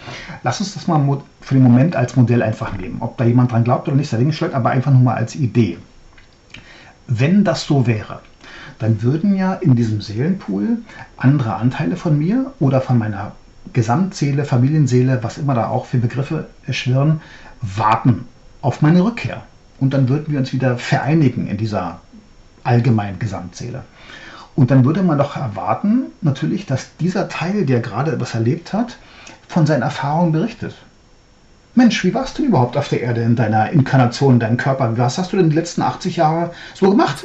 Lass 0.44 0.60
uns 0.60 0.74
das 0.74 0.88
mal 0.88 1.22
für 1.40 1.54
den 1.54 1.64
Moment 1.64 1.96
als 1.96 2.18
Modell 2.18 2.44
einfach 2.44 2.78
nehmen. 2.78 2.98
Ob 3.00 3.18
da 3.18 3.24
jemand 3.24 3.54
dran 3.54 3.64
glaubt 3.64 3.88
oder 3.88 3.96
nicht, 3.96 4.10
sei 4.10 4.18
dahingestellt, 4.18 4.54
aber 4.54 4.72
einfach 4.72 4.92
nur 4.92 5.02
mal 5.02 5.16
als 5.16 5.36
Idee. 5.36 5.78
Wenn 7.08 7.46
das 7.46 7.64
so 7.64 7.88
wäre, 7.88 8.20
dann 8.80 9.02
würden 9.02 9.36
ja 9.38 9.54
in 9.54 9.76
diesem 9.76 10.02
Seelenpool 10.02 10.80
andere 11.16 11.56
Anteile 11.56 11.96
von 11.96 12.18
mir 12.18 12.52
oder 12.60 12.82
von 12.82 12.98
meiner 12.98 13.34
Gesamtseele, 13.74 14.46
Familienseele, 14.46 15.24
was 15.24 15.38
immer 15.38 15.56
da 15.56 15.68
auch 15.68 15.86
für 15.86 15.98
Begriffe 15.98 16.48
schwirren, 16.70 17.22
warten 17.62 18.26
auf 18.62 18.82
meine 18.82 19.04
Rückkehr. 19.04 19.44
Und 19.80 19.94
dann 19.94 20.08
würden 20.10 20.32
wir 20.32 20.40
uns 20.40 20.54
wieder 20.54 20.78
vereinigen 20.78 21.48
in 21.48 21.58
dieser 21.58 22.00
allgemeinen 22.64 23.20
Gesamtseele. 23.20 23.84
Und 24.56 24.72
dann 24.72 24.86
würde 24.86 25.04
man 25.04 25.18
doch 25.18 25.36
erwarten, 25.36 26.06
natürlich, 26.22 26.66
dass 26.66 26.96
dieser 26.98 27.28
Teil, 27.28 27.66
der 27.66 27.80
gerade 27.80 28.12
etwas 28.12 28.36
erlebt 28.36 28.72
hat, 28.72 28.98
von 29.48 29.66
seinen 29.66 29.82
Erfahrungen 29.82 30.32
berichtet. 30.32 30.76
Mensch, 31.76 32.04
wie 32.04 32.14
warst 32.14 32.38
du 32.38 32.44
denn 32.44 32.50
überhaupt 32.50 32.78
auf 32.78 32.88
der 32.88 33.02
Erde 33.02 33.24
in 33.24 33.36
deiner 33.36 33.72
Inkarnation, 33.72 34.36
in 34.36 34.40
deinem 34.40 34.58
Körper? 34.58 34.96
Was 34.98 35.18
hast 35.18 35.34
du 35.34 35.38
denn 35.38 35.50
die 35.50 35.56
letzten 35.56 35.82
80 35.82 36.18
Jahre 36.18 36.52
so 36.76 36.92
gemacht? 36.92 37.24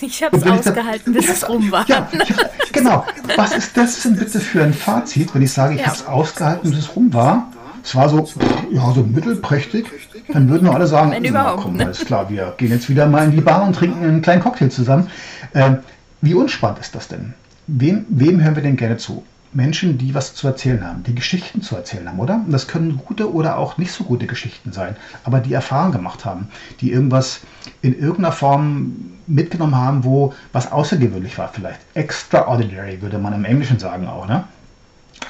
Ich 0.00 0.22
habe 0.22 0.36
es 0.36 0.42
ausgehalten, 0.44 1.12
bis 1.12 1.28
es 1.28 1.48
rum 1.48 1.70
war. 1.70 1.86
Ja, 1.88 2.08
ja, 2.12 2.24
genau. 2.72 3.04
Was 3.36 3.56
ist 3.56 3.76
das 3.76 4.02
denn 4.02 4.16
bitte 4.16 4.40
für 4.40 4.62
ein 4.62 4.74
Fazit, 4.74 5.34
wenn 5.34 5.42
ich 5.42 5.52
sage, 5.52 5.74
ich 5.74 5.80
ja. 5.80 5.86
habe 5.86 5.96
es 5.96 6.06
ausgehalten, 6.06 6.70
bis 6.70 6.80
es 6.80 6.96
rum 6.96 7.12
war? 7.12 7.50
Es 7.82 7.94
war 7.94 8.08
so, 8.08 8.26
ja, 8.70 8.92
so 8.94 9.02
mittelprächtig. 9.02 9.86
Dann 10.32 10.48
würden 10.48 10.64
wir 10.66 10.74
alle 10.74 10.86
sagen, 10.86 11.10
Wenn 11.10 11.24
überhaupt, 11.24 11.62
komm, 11.62 11.78
alles 11.78 12.04
klar, 12.04 12.30
wir 12.30 12.54
gehen 12.56 12.70
jetzt 12.70 12.88
wieder 12.88 13.06
mal 13.06 13.26
in 13.26 13.32
die 13.32 13.42
Bar 13.42 13.62
und 13.62 13.76
trinken 13.76 14.02
einen 14.02 14.22
kleinen 14.22 14.42
Cocktail 14.42 14.70
zusammen. 14.70 15.10
Äh, 15.52 15.74
wie 16.22 16.34
unspannend 16.34 16.78
ist 16.78 16.94
das 16.94 17.08
denn? 17.08 17.34
Wem, 17.66 18.06
wem 18.08 18.42
hören 18.42 18.56
wir 18.56 18.62
denn 18.62 18.76
gerne 18.76 18.96
zu? 18.96 19.22
Menschen, 19.54 19.98
die 19.98 20.14
was 20.14 20.34
zu 20.34 20.46
erzählen 20.46 20.84
haben, 20.86 21.02
die 21.04 21.14
Geschichten 21.14 21.62
zu 21.62 21.76
erzählen 21.76 22.08
haben, 22.08 22.18
oder? 22.18 22.42
Und 22.44 22.50
das 22.52 22.66
können 22.66 22.98
gute 22.98 23.32
oder 23.32 23.56
auch 23.56 23.78
nicht 23.78 23.92
so 23.92 24.04
gute 24.04 24.26
Geschichten 24.26 24.72
sein, 24.72 24.96
aber 25.22 25.40
die 25.40 25.52
Erfahrung 25.52 25.92
gemacht 25.92 26.24
haben, 26.24 26.48
die 26.80 26.90
irgendwas 26.90 27.40
in 27.80 27.96
irgendeiner 27.96 28.32
Form 28.32 28.96
mitgenommen 29.26 29.76
haben, 29.76 30.04
wo 30.04 30.34
was 30.52 30.70
außergewöhnlich 30.70 31.38
war, 31.38 31.48
vielleicht. 31.48 31.80
Extraordinary 31.94 33.00
würde 33.00 33.18
man 33.18 33.32
im 33.32 33.44
Englischen 33.44 33.78
sagen 33.78 34.08
auch, 34.08 34.26
ne? 34.26 34.44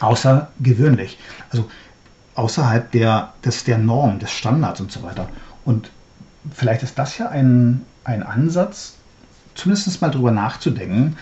Außergewöhnlich. 0.01 1.19
Also 1.51 1.71
außerhalb 2.35 2.91
der, 2.91 3.33
des, 3.45 3.65
der 3.65 3.79
Norm, 3.79 4.19
des 4.19 4.31
Standards 4.31 4.81
und 4.81 4.91
so 4.91 5.03
weiter. 5.03 5.29
Und 5.65 5.91
vielleicht 6.53 6.83
ist 6.83 6.99
das 6.99 7.19
ja 7.19 7.29
ein, 7.29 7.85
ein 8.05 8.23
Ansatz, 8.23 8.95
zumindest 9.55 10.01
mal 10.01 10.11
darüber 10.11 10.33
nachzudenken, 10.33 11.17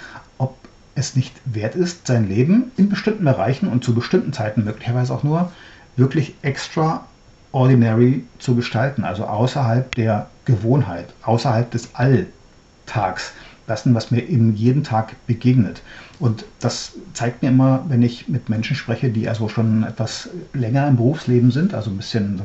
es 0.95 1.17
nicht 1.17 1.35
wert 1.45 1.75
ist, 1.75 2.07
sein 2.07 2.29
Leben 2.29 2.71
in 2.77 2.89
bestimmten 2.89 3.25
Bereichen 3.25 3.69
und 3.69 3.85
zu 3.85 3.95
bestimmten 3.95 4.33
Zeiten 4.33 4.65
möglicherweise 4.65 5.15
auch 5.15 5.23
nur 5.23 5.53
wirklich 5.97 6.35
extraordinary 6.43 8.25
zu 8.39 8.55
gestalten, 8.55 9.05
also 9.05 9.25
außerhalb 9.25 9.95
der 9.95 10.29
Gewohnheit, 10.45 11.07
außerhalb 11.23 11.71
des 11.71 11.95
Alltags 11.95 13.33
lassen, 13.67 13.95
was 13.95 14.11
mir 14.11 14.29
eben 14.29 14.55
jeden 14.55 14.83
Tag 14.83 15.15
begegnet. 15.27 15.83
Und 16.19 16.45
das 16.61 16.93
zeigt 17.15 17.43
mir 17.43 17.49
immer, 17.49 17.85
wenn 17.89 18.03
ich 18.03 18.29
mit 18.29 18.49
Menschen 18.49 18.77
spreche, 18.77 19.11
die 19.11 19.29
also 19.29 19.49
schon 19.49 19.85
etwas 19.85 20.29
länger 20.53 20.87
im 20.89 20.97
Berufsleben 20.97 21.51
sind, 21.51 21.75
also 21.75 21.91
ein 21.91 21.97
bisschen 21.97 22.39
so 22.39 22.45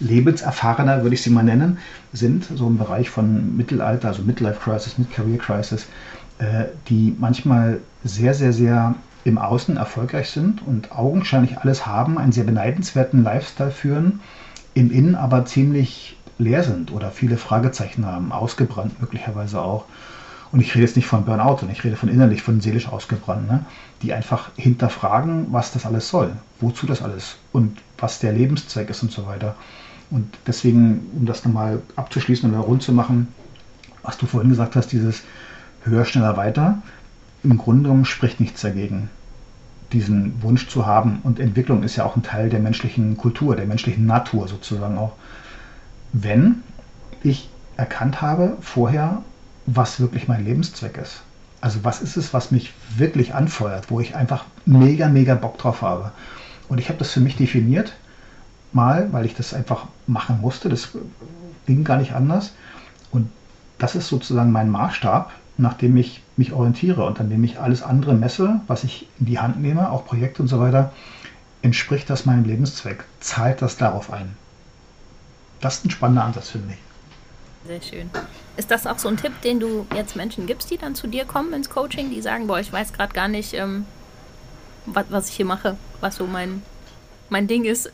lebenserfahrener, 0.00 1.02
würde 1.02 1.14
ich 1.14 1.22
sie 1.22 1.30
mal 1.30 1.42
nennen, 1.42 1.78
sind, 2.12 2.44
so 2.54 2.66
im 2.66 2.78
Bereich 2.78 3.10
von 3.10 3.56
Mittelalter, 3.56 4.08
also 4.08 4.22
Midlife 4.22 4.60
Crisis, 4.60 4.98
Mid-Career 4.98 5.38
Crisis, 5.38 5.86
die 6.88 7.14
manchmal 7.18 7.78
sehr, 8.04 8.34
sehr, 8.34 8.52
sehr 8.52 8.94
im 9.24 9.38
Außen 9.38 9.76
erfolgreich 9.76 10.30
sind 10.30 10.66
und 10.66 10.92
augenscheinlich 10.92 11.58
alles 11.58 11.86
haben, 11.86 12.18
einen 12.18 12.32
sehr 12.32 12.44
beneidenswerten 12.44 13.22
Lifestyle 13.22 13.70
führen, 13.70 14.20
im 14.74 14.90
Innen 14.90 15.14
aber 15.14 15.44
ziemlich 15.44 16.16
leer 16.38 16.64
sind 16.64 16.92
oder 16.92 17.10
viele 17.10 17.36
Fragezeichen 17.36 18.06
haben, 18.06 18.32
ausgebrannt 18.32 19.00
möglicherweise 19.00 19.60
auch. 19.60 19.84
Und 20.50 20.60
ich 20.60 20.74
rede 20.74 20.84
jetzt 20.84 20.96
nicht 20.96 21.06
von 21.06 21.24
Burnout, 21.24 21.58
sondern 21.58 21.76
ich 21.76 21.84
rede 21.84 21.96
von 21.96 22.10
innerlich, 22.10 22.42
von 22.42 22.60
seelisch 22.60 22.88
ausgebrannt, 22.88 23.48
ne? 23.48 23.64
die 24.02 24.12
einfach 24.12 24.50
hinterfragen, 24.56 25.46
was 25.50 25.72
das 25.72 25.86
alles 25.86 26.08
soll, 26.08 26.32
wozu 26.60 26.86
das 26.86 27.00
alles 27.00 27.36
und 27.52 27.78
was 27.98 28.18
der 28.18 28.32
Lebenszweck 28.32 28.90
ist 28.90 29.02
und 29.02 29.12
so 29.12 29.26
weiter. 29.26 29.54
Und 30.10 30.36
deswegen, 30.46 31.06
um 31.16 31.24
das 31.24 31.44
nochmal 31.44 31.80
abzuschließen 31.96 32.50
oder 32.50 32.60
rund 32.60 32.82
zu 32.82 32.92
machen, 32.92 33.28
was 34.02 34.18
du 34.18 34.26
vorhin 34.26 34.50
gesagt 34.50 34.76
hast, 34.76 34.88
dieses 34.88 35.22
höher, 35.84 36.04
schneller, 36.04 36.36
weiter, 36.36 36.82
im 37.42 37.58
Grunde 37.58 37.84
genommen 37.84 38.04
spricht 38.04 38.40
nichts 38.40 38.60
dagegen, 38.60 39.10
diesen 39.92 40.42
Wunsch 40.42 40.68
zu 40.68 40.86
haben. 40.86 41.20
Und 41.22 41.40
Entwicklung 41.40 41.82
ist 41.82 41.96
ja 41.96 42.04
auch 42.04 42.16
ein 42.16 42.22
Teil 42.22 42.48
der 42.50 42.60
menschlichen 42.60 43.16
Kultur, 43.16 43.56
der 43.56 43.66
menschlichen 43.66 44.06
Natur 44.06 44.48
sozusagen 44.48 44.96
auch. 44.98 45.14
Wenn 46.12 46.62
ich 47.22 47.48
erkannt 47.76 48.20
habe 48.20 48.56
vorher, 48.60 49.22
was 49.66 50.00
wirklich 50.00 50.28
mein 50.28 50.44
Lebenszweck 50.44 50.98
ist. 50.98 51.22
Also 51.60 51.84
was 51.84 52.02
ist 52.02 52.16
es, 52.16 52.34
was 52.34 52.50
mich 52.50 52.72
wirklich 52.96 53.34
anfeuert, 53.34 53.90
wo 53.90 54.00
ich 54.00 54.16
einfach 54.16 54.44
mega, 54.66 55.08
mega 55.08 55.34
Bock 55.34 55.58
drauf 55.58 55.82
habe. 55.82 56.12
Und 56.68 56.78
ich 56.78 56.88
habe 56.88 56.98
das 56.98 57.12
für 57.12 57.20
mich 57.20 57.36
definiert, 57.36 57.92
mal, 58.72 59.12
weil 59.12 59.26
ich 59.26 59.34
das 59.34 59.54
einfach 59.54 59.86
machen 60.06 60.40
musste. 60.40 60.68
Das 60.68 60.90
ging 61.66 61.84
gar 61.84 61.98
nicht 61.98 62.14
anders. 62.14 62.52
Und 63.10 63.30
das 63.78 63.94
ist 63.94 64.08
sozusagen 64.08 64.50
mein 64.50 64.70
Maßstab, 64.70 65.32
nach 65.58 65.74
dem 65.74 65.96
ich 65.96 66.22
mich 66.36 66.52
orientiere 66.52 67.04
und 67.04 67.20
an 67.20 67.30
dem 67.30 67.44
ich 67.44 67.60
alles 67.60 67.82
andere 67.82 68.14
messe, 68.14 68.60
was 68.66 68.84
ich 68.84 69.08
in 69.18 69.26
die 69.26 69.38
Hand 69.38 69.60
nehme, 69.60 69.90
auch 69.90 70.04
Projekte 70.04 70.42
und 70.42 70.48
so 70.48 70.58
weiter, 70.58 70.92
entspricht 71.62 72.08
das 72.10 72.26
meinem 72.26 72.44
Lebenszweck? 72.44 73.04
Zahlt 73.20 73.62
das 73.62 73.76
darauf 73.76 74.12
ein? 74.12 74.36
Das 75.60 75.78
ist 75.78 75.86
ein 75.86 75.90
spannender 75.90 76.24
Ansatz 76.24 76.50
für 76.50 76.58
mich. 76.58 76.78
Sehr 77.66 77.80
schön. 77.80 78.10
Ist 78.56 78.70
das 78.70 78.86
auch 78.86 78.98
so 78.98 79.08
ein 79.08 79.16
Tipp, 79.16 79.40
den 79.42 79.60
du 79.60 79.86
jetzt 79.94 80.16
Menschen 80.16 80.46
gibst, 80.46 80.70
die 80.70 80.78
dann 80.78 80.96
zu 80.96 81.06
dir 81.06 81.24
kommen 81.24 81.52
ins 81.52 81.70
Coaching, 81.70 82.10
die 82.10 82.20
sagen, 82.20 82.48
boah, 82.48 82.58
ich 82.58 82.72
weiß 82.72 82.92
gerade 82.92 83.12
gar 83.12 83.28
nicht, 83.28 83.54
ähm, 83.54 83.86
was, 84.86 85.06
was 85.10 85.28
ich 85.28 85.36
hier 85.36 85.46
mache, 85.46 85.76
was 86.00 86.16
so 86.16 86.26
mein, 86.26 86.62
mein 87.28 87.46
Ding 87.46 87.64
ist? 87.64 87.90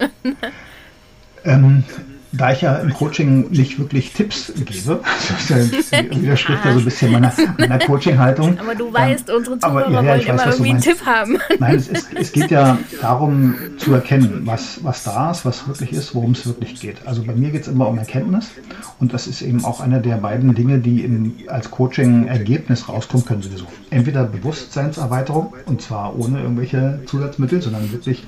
ähm, 1.44 1.84
da 2.32 2.52
ich 2.52 2.60
ja 2.60 2.76
im 2.76 2.92
Coaching 2.92 3.50
nicht 3.50 3.78
wirklich 3.78 4.12
Tipps 4.12 4.52
gebe, 4.54 5.00
das 5.28 5.50
widerspricht 5.90 6.64
ja 6.64 6.72
so 6.72 6.78
ein 6.78 6.84
bisschen 6.84 7.12
meiner, 7.12 7.32
meiner 7.58 7.78
Coaching-Haltung. 7.86 8.58
Aber 8.58 8.74
du 8.74 8.92
weißt, 8.92 9.28
ähm, 9.30 9.36
unsere 9.36 9.58
Zuhörer 9.58 9.86
aber, 9.86 9.92
ja, 9.92 10.02
ja, 10.02 10.08
wollen 10.08 10.28
immer 10.28 10.46
irgendwie 10.46 10.70
einen 10.70 10.80
Tipp 10.80 11.06
haben. 11.06 11.38
Nein, 11.58 11.76
es, 11.76 11.88
ist, 11.88 12.08
es, 12.14 12.32
geht 12.32 12.50
ja 12.50 12.78
darum 13.00 13.54
zu 13.78 13.94
erkennen, 13.94 14.42
was, 14.44 14.84
was 14.84 15.04
da 15.04 15.30
ist, 15.30 15.44
was 15.44 15.66
wirklich 15.66 15.92
ist, 15.92 16.14
worum 16.14 16.32
es 16.32 16.46
wirklich 16.46 16.78
geht. 16.80 17.06
Also 17.06 17.22
bei 17.22 17.34
mir 17.34 17.50
geht 17.50 17.62
es 17.62 17.68
immer 17.68 17.88
um 17.88 17.98
Erkenntnis 17.98 18.50
und 18.98 19.14
das 19.14 19.26
ist 19.26 19.40
eben 19.40 19.64
auch 19.64 19.80
einer 19.80 20.00
der 20.00 20.16
beiden 20.16 20.54
Dinge, 20.54 20.78
die 20.78 21.04
in, 21.04 21.34
als 21.48 21.70
Coaching-Ergebnis 21.70 22.88
rauskommen 22.88 23.24
können 23.24 23.42
sowieso. 23.42 23.66
Entweder 23.90 24.24
Bewusstseinserweiterung 24.24 25.54
und 25.66 25.80
zwar 25.80 26.18
ohne 26.18 26.42
irgendwelche 26.42 27.00
Zusatzmittel, 27.06 27.62
sondern 27.62 27.90
wirklich 27.92 28.26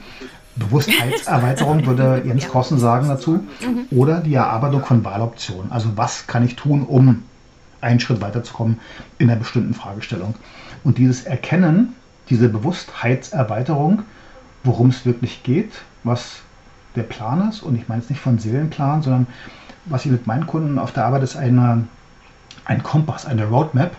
Bewusstheitserweiterung, 0.56 1.86
würde 1.86 2.22
Jens 2.26 2.48
Kossen 2.48 2.78
sagen 2.78 3.08
dazu. 3.08 3.44
Mhm. 3.60 3.86
Oder 3.90 4.20
die 4.20 4.34
Erarbeitung 4.34 4.84
von 4.84 5.04
Wahloptionen. 5.04 5.72
Also 5.72 5.96
was 5.96 6.26
kann 6.26 6.44
ich 6.44 6.56
tun, 6.56 6.82
um 6.82 7.22
einen 7.80 8.00
Schritt 8.00 8.20
weiterzukommen 8.20 8.78
in 9.18 9.30
einer 9.30 9.38
bestimmten 9.38 9.74
Fragestellung. 9.74 10.34
Und 10.84 10.98
dieses 10.98 11.24
Erkennen, 11.24 11.94
diese 12.28 12.48
Bewusstheitserweiterung, 12.48 14.02
worum 14.64 14.90
es 14.90 15.06
wirklich 15.06 15.42
geht, 15.42 15.72
was 16.04 16.40
der 16.94 17.02
Plan 17.04 17.48
ist, 17.48 17.62
und 17.62 17.76
ich 17.76 17.88
meine 17.88 18.02
es 18.02 18.10
nicht 18.10 18.20
von 18.20 18.38
Seelenplan, 18.38 19.02
sondern 19.02 19.26
was 19.86 20.04
ich 20.04 20.12
mit 20.12 20.26
meinen 20.26 20.46
Kunden 20.46 20.78
auf 20.78 20.92
der 20.92 21.06
Arbeit 21.06 21.22
ist 21.22 21.36
eine, 21.36 21.86
ein 22.66 22.82
Kompass, 22.82 23.24
eine 23.24 23.46
Roadmap, 23.46 23.96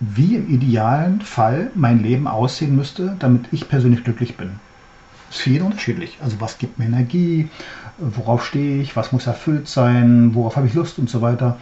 wie 0.00 0.36
im 0.36 0.50
idealen 0.50 1.20
Fall 1.20 1.70
mein 1.74 2.02
Leben 2.02 2.26
aussehen 2.26 2.76
müsste, 2.76 3.16
damit 3.18 3.46
ich 3.52 3.68
persönlich 3.68 4.04
glücklich 4.04 4.36
bin 4.36 4.60
ist 5.30 5.40
für 5.40 5.50
jeden 5.50 5.66
unterschiedlich. 5.66 6.18
Also 6.22 6.40
was 6.40 6.58
gibt 6.58 6.78
mir 6.78 6.86
Energie, 6.86 7.48
worauf 7.98 8.44
stehe 8.44 8.82
ich, 8.82 8.96
was 8.96 9.12
muss 9.12 9.26
erfüllt 9.26 9.68
sein, 9.68 10.34
worauf 10.34 10.56
habe 10.56 10.66
ich 10.66 10.74
Lust 10.74 10.98
und 10.98 11.08
so 11.08 11.22
weiter. 11.22 11.56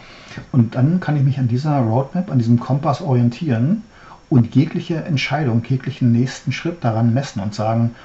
Und 0.51 0.75
dann 0.75 0.99
kann 0.99 1.15
ich 1.15 1.23
mich 1.23 1.39
an 1.39 1.47
dieser 1.47 1.79
Roadmap, 1.79 2.31
an 2.31 2.39
diesem 2.39 2.59
Kompass 2.59 3.01
orientieren 3.01 3.83
und 4.29 4.55
jegliche 4.55 5.03
Entscheidung, 5.03 5.63
jeglichen 5.67 6.11
nächsten 6.11 6.51
Schritt 6.51 6.83
daran 6.83 7.13
messen 7.13 7.41
und 7.41 7.53
sagen, 7.53 7.95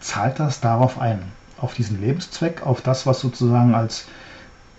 zahlt 0.00 0.38
das 0.38 0.60
darauf 0.60 1.00
ein, 1.00 1.20
auf 1.58 1.74
diesen 1.74 2.00
Lebenszweck, 2.00 2.66
auf 2.66 2.82
das, 2.82 3.06
was 3.06 3.20
sozusagen 3.20 3.74
als 3.74 4.06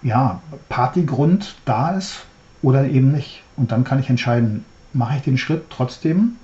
ja, 0.04 0.42
Partygrund 0.70 1.56
da 1.66 1.92
ist 1.92 2.26
oder 2.62 2.86
eben 2.86 3.12
nicht. 3.12 3.44
Und 3.56 3.72
dann 3.72 3.84
kann 3.84 4.00
ich 4.00 4.10
entscheiden, 4.10 4.64
mache 4.94 5.18
ich 5.18 5.24
den 5.24 5.38
Schritt 5.38 5.66
trotzdem 5.70 6.38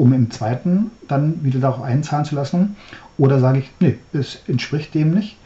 um 0.00 0.14
im 0.14 0.30
zweiten 0.30 0.90
dann 1.08 1.44
wieder 1.44 1.60
darauf 1.60 1.82
einzahlen 1.82 2.24
zu 2.24 2.34
lassen? 2.34 2.76
Oder 3.18 3.38
sage 3.38 3.58
ich, 3.58 3.70
nee, 3.80 3.98
es 4.14 4.38
entspricht 4.48 4.94
dem 4.94 5.12
nicht. 5.12 5.36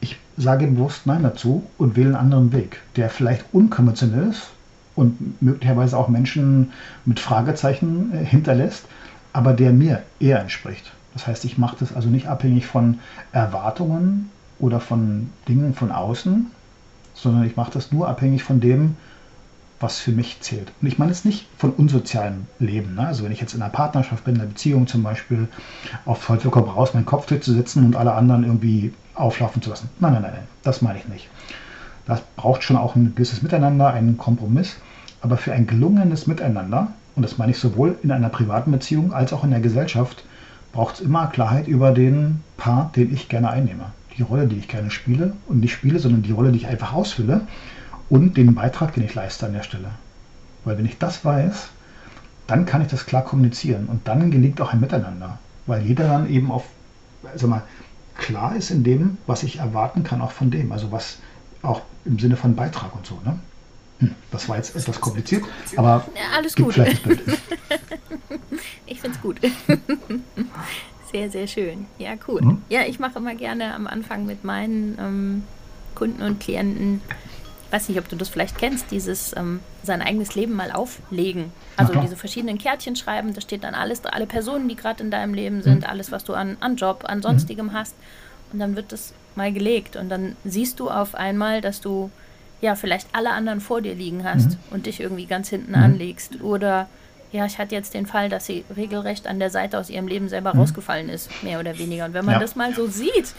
Ich 0.00 0.18
sage 0.36 0.66
bewusst 0.66 1.06
Nein 1.06 1.22
dazu 1.22 1.62
und 1.78 1.94
wähle 1.94 2.08
einen 2.08 2.16
anderen 2.16 2.52
Weg, 2.52 2.80
der 2.96 3.08
vielleicht 3.08 3.44
unkonventionell 3.52 4.30
ist 4.30 4.50
und 4.96 5.40
möglicherweise 5.40 5.96
auch 5.96 6.08
Menschen 6.08 6.72
mit 7.04 7.20
Fragezeichen 7.20 8.12
äh, 8.12 8.24
hinterlässt, 8.24 8.86
aber 9.32 9.52
der 9.52 9.72
mir 9.72 10.02
eher 10.18 10.40
entspricht. 10.40 10.92
Das 11.12 11.28
heißt, 11.28 11.44
ich 11.44 11.56
mache 11.56 11.76
das 11.78 11.94
also 11.94 12.08
nicht 12.08 12.26
abhängig 12.26 12.66
von 12.66 12.98
Erwartungen 13.30 14.28
oder 14.58 14.80
von 14.80 15.30
Dingen 15.46 15.72
von 15.72 15.92
außen, 15.92 16.50
sondern 17.14 17.44
ich 17.44 17.54
mache 17.54 17.70
das 17.72 17.92
nur 17.92 18.08
abhängig 18.08 18.42
von 18.42 18.58
dem, 18.58 18.96
was 19.80 19.98
für 19.98 20.12
mich 20.12 20.40
zählt. 20.40 20.72
Und 20.80 20.88
ich 20.88 20.98
meine 20.98 21.12
jetzt 21.12 21.24
nicht 21.24 21.46
von 21.58 21.70
unsozialem 21.72 22.46
Leben. 22.58 22.94
Ne? 22.94 23.06
Also 23.06 23.24
wenn 23.24 23.32
ich 23.32 23.40
jetzt 23.40 23.54
in 23.54 23.62
einer 23.62 23.70
Partnerschaft 23.70 24.24
bin, 24.24 24.36
in 24.36 24.40
einer 24.40 24.50
Beziehung 24.50 24.86
zum 24.86 25.02
Beispiel, 25.02 25.48
auf 26.04 26.24
Teufel 26.24 26.50
raus, 26.50 26.94
meinen 26.94 27.06
Kopf 27.06 27.26
zu 27.26 27.52
und 27.76 27.96
alle 27.96 28.12
anderen 28.12 28.44
irgendwie 28.44 28.92
auflaufen 29.14 29.62
zu 29.62 29.70
lassen. 29.70 29.90
Nein, 30.00 30.12
nein, 30.14 30.22
nein, 30.22 30.32
nein, 30.34 30.48
das 30.62 30.82
meine 30.82 30.98
ich 30.98 31.08
nicht. 31.08 31.28
Das 32.06 32.22
braucht 32.36 32.62
schon 32.62 32.76
auch 32.76 32.96
ein 32.96 33.14
gewisses 33.14 33.42
Miteinander, 33.42 33.92
einen 33.92 34.18
Kompromiss. 34.18 34.76
Aber 35.20 35.36
für 35.36 35.52
ein 35.52 35.66
gelungenes 35.66 36.26
Miteinander, 36.26 36.88
und 37.16 37.22
das 37.22 37.38
meine 37.38 37.52
ich 37.52 37.58
sowohl 37.58 37.96
in 38.02 38.10
einer 38.10 38.28
privaten 38.28 38.70
Beziehung 38.70 39.12
als 39.12 39.32
auch 39.32 39.44
in 39.44 39.50
der 39.50 39.60
Gesellschaft, 39.60 40.24
braucht 40.72 40.96
es 40.96 41.00
immer 41.00 41.28
Klarheit 41.28 41.66
über 41.66 41.92
den 41.92 42.42
Part, 42.56 42.96
den 42.96 43.12
ich 43.12 43.28
gerne 43.28 43.48
einnehme. 43.50 43.92
Die 44.18 44.22
Rolle, 44.22 44.46
die 44.46 44.58
ich 44.58 44.68
gerne 44.68 44.90
spiele 44.90 45.32
und 45.46 45.60
nicht 45.60 45.72
spiele, 45.72 45.98
sondern 45.98 46.22
die 46.22 46.32
Rolle, 46.32 46.52
die 46.52 46.58
ich 46.58 46.66
einfach 46.66 46.92
ausfülle 46.92 47.42
und 48.08 48.36
den 48.36 48.54
Beitrag, 48.54 48.94
den 48.94 49.04
ich 49.04 49.14
leiste 49.14 49.46
an 49.46 49.52
der 49.52 49.62
Stelle. 49.62 49.90
Weil 50.64 50.78
wenn 50.78 50.86
ich 50.86 50.98
das 50.98 51.24
weiß, 51.24 51.68
dann 52.46 52.66
kann 52.66 52.82
ich 52.82 52.88
das 52.88 53.06
klar 53.06 53.24
kommunizieren 53.24 53.86
und 53.86 54.06
dann 54.06 54.30
gelingt 54.30 54.60
auch 54.60 54.72
ein 54.72 54.80
Miteinander, 54.80 55.38
weil 55.66 55.82
jeder 55.82 56.08
dann 56.08 56.28
eben 56.28 56.50
auf, 56.50 56.64
sag 57.34 57.48
mal, 57.48 57.62
klar 58.16 58.56
ist 58.56 58.70
in 58.70 58.84
dem, 58.84 59.18
was 59.26 59.42
ich 59.42 59.58
erwarten 59.58 60.04
kann, 60.04 60.20
auch 60.20 60.32
von 60.32 60.50
dem, 60.50 60.72
also 60.72 60.92
was 60.92 61.18
auch 61.62 61.82
im 62.04 62.18
Sinne 62.18 62.36
von 62.36 62.54
Beitrag 62.54 62.94
und 62.94 63.06
so. 63.06 63.18
Ne? 63.24 63.38
Hm, 64.00 64.14
das 64.30 64.48
war 64.48 64.56
jetzt 64.56 64.76
etwas 64.76 65.00
kompliziert, 65.00 65.44
aber 65.76 66.06
ja, 66.14 66.36
alles 66.36 66.54
gut. 66.54 66.76
ich 68.86 69.00
finde 69.00 69.16
es 69.16 69.22
gut. 69.22 69.40
sehr, 71.12 71.30
sehr 71.30 71.46
schön. 71.46 71.86
Ja, 71.98 72.14
cool. 72.28 72.42
Mhm. 72.42 72.62
Ja, 72.68 72.82
ich 72.82 72.98
mache 72.98 73.18
immer 73.18 73.34
gerne 73.34 73.74
am 73.74 73.86
Anfang 73.86 74.26
mit 74.26 74.44
meinen 74.44 74.98
ähm, 75.00 75.44
Kunden 75.94 76.22
und 76.22 76.40
Klienten 76.40 77.00
weiß 77.74 77.88
nicht, 77.88 77.98
ob 77.98 78.08
du 78.08 78.14
das 78.14 78.28
vielleicht 78.28 78.56
kennst, 78.56 78.92
dieses 78.92 79.36
ähm, 79.36 79.58
sein 79.82 80.00
eigenes 80.00 80.36
Leben 80.36 80.54
mal 80.54 80.70
auflegen. 80.70 81.52
Also 81.76 81.92
diese 82.00 82.14
verschiedenen 82.14 82.56
Kärtchen 82.56 82.94
schreiben, 82.94 83.34
da 83.34 83.40
steht 83.40 83.64
dann 83.64 83.74
alles, 83.74 84.04
alle 84.04 84.26
Personen, 84.26 84.68
die 84.68 84.76
gerade 84.76 85.02
in 85.02 85.10
deinem 85.10 85.34
Leben 85.34 85.60
sind, 85.60 85.80
mhm. 85.80 85.86
alles, 85.86 86.12
was 86.12 86.22
du 86.22 86.34
an, 86.34 86.56
an 86.60 86.76
Job, 86.76 87.02
an 87.04 87.20
sonstigem 87.20 87.66
mhm. 87.66 87.72
hast. 87.72 87.96
Und 88.52 88.60
dann 88.60 88.76
wird 88.76 88.92
das 88.92 89.12
mal 89.34 89.52
gelegt. 89.52 89.96
Und 89.96 90.08
dann 90.08 90.36
siehst 90.44 90.78
du 90.78 90.88
auf 90.88 91.16
einmal, 91.16 91.60
dass 91.60 91.80
du 91.80 92.10
ja 92.60 92.76
vielleicht 92.76 93.08
alle 93.12 93.32
anderen 93.32 93.60
vor 93.60 93.80
dir 93.80 93.96
liegen 93.96 94.22
hast 94.22 94.50
mhm. 94.50 94.58
und 94.70 94.86
dich 94.86 95.00
irgendwie 95.00 95.26
ganz 95.26 95.48
hinten 95.48 95.72
mhm. 95.72 95.82
anlegst. 95.82 96.42
Oder 96.42 96.88
ja, 97.32 97.44
ich 97.44 97.58
hatte 97.58 97.74
jetzt 97.74 97.94
den 97.94 98.06
Fall, 98.06 98.28
dass 98.28 98.46
sie 98.46 98.64
regelrecht 98.76 99.26
an 99.26 99.40
der 99.40 99.50
Seite 99.50 99.80
aus 99.80 99.90
ihrem 99.90 100.06
Leben 100.06 100.28
selber 100.28 100.54
mhm. 100.54 100.60
rausgefallen 100.60 101.08
ist, 101.08 101.42
mehr 101.42 101.58
oder 101.58 101.76
weniger. 101.76 102.04
Und 102.04 102.14
wenn 102.14 102.24
man 102.24 102.34
ja. 102.34 102.40
das 102.40 102.54
mal 102.54 102.72
so 102.72 102.86
sieht, 102.86 103.34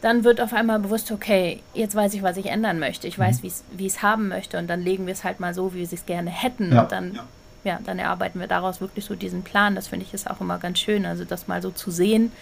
dann 0.00 0.24
wird 0.24 0.40
auf 0.40 0.52
einmal 0.52 0.78
bewusst, 0.78 1.10
okay, 1.10 1.60
jetzt 1.74 1.94
weiß 1.94 2.14
ich, 2.14 2.22
was 2.22 2.36
ich 2.36 2.46
ändern 2.46 2.78
möchte. 2.78 3.06
Ich 3.06 3.18
weiß, 3.18 3.42
mhm. 3.42 3.50
wie 3.76 3.86
ich 3.86 3.94
es 3.94 4.02
haben 4.02 4.28
möchte. 4.28 4.58
Und 4.58 4.68
dann 4.68 4.82
legen 4.82 5.06
wir 5.06 5.12
es 5.12 5.24
halt 5.24 5.40
mal 5.40 5.54
so, 5.54 5.74
wie 5.74 5.78
wir 5.78 5.88
es 5.90 6.06
gerne 6.06 6.30
hätten. 6.30 6.72
Ja. 6.72 6.82
Und 6.82 6.92
dann, 6.92 7.14
ja. 7.14 7.24
ja. 7.64 7.78
dann 7.84 7.98
erarbeiten 7.98 8.38
wir 8.40 8.46
daraus 8.46 8.80
wirklich 8.80 9.04
so 9.04 9.14
diesen 9.14 9.42
Plan. 9.42 9.74
Das 9.74 9.88
finde 9.88 10.06
ich 10.06 10.14
ist 10.14 10.30
auch 10.30 10.40
immer 10.40 10.58
ganz 10.58 10.78
schön. 10.78 11.04
Also 11.04 11.24
das 11.24 11.48
mal 11.48 11.62
so 11.62 11.70
zu 11.70 11.90
sehen, 11.90 12.32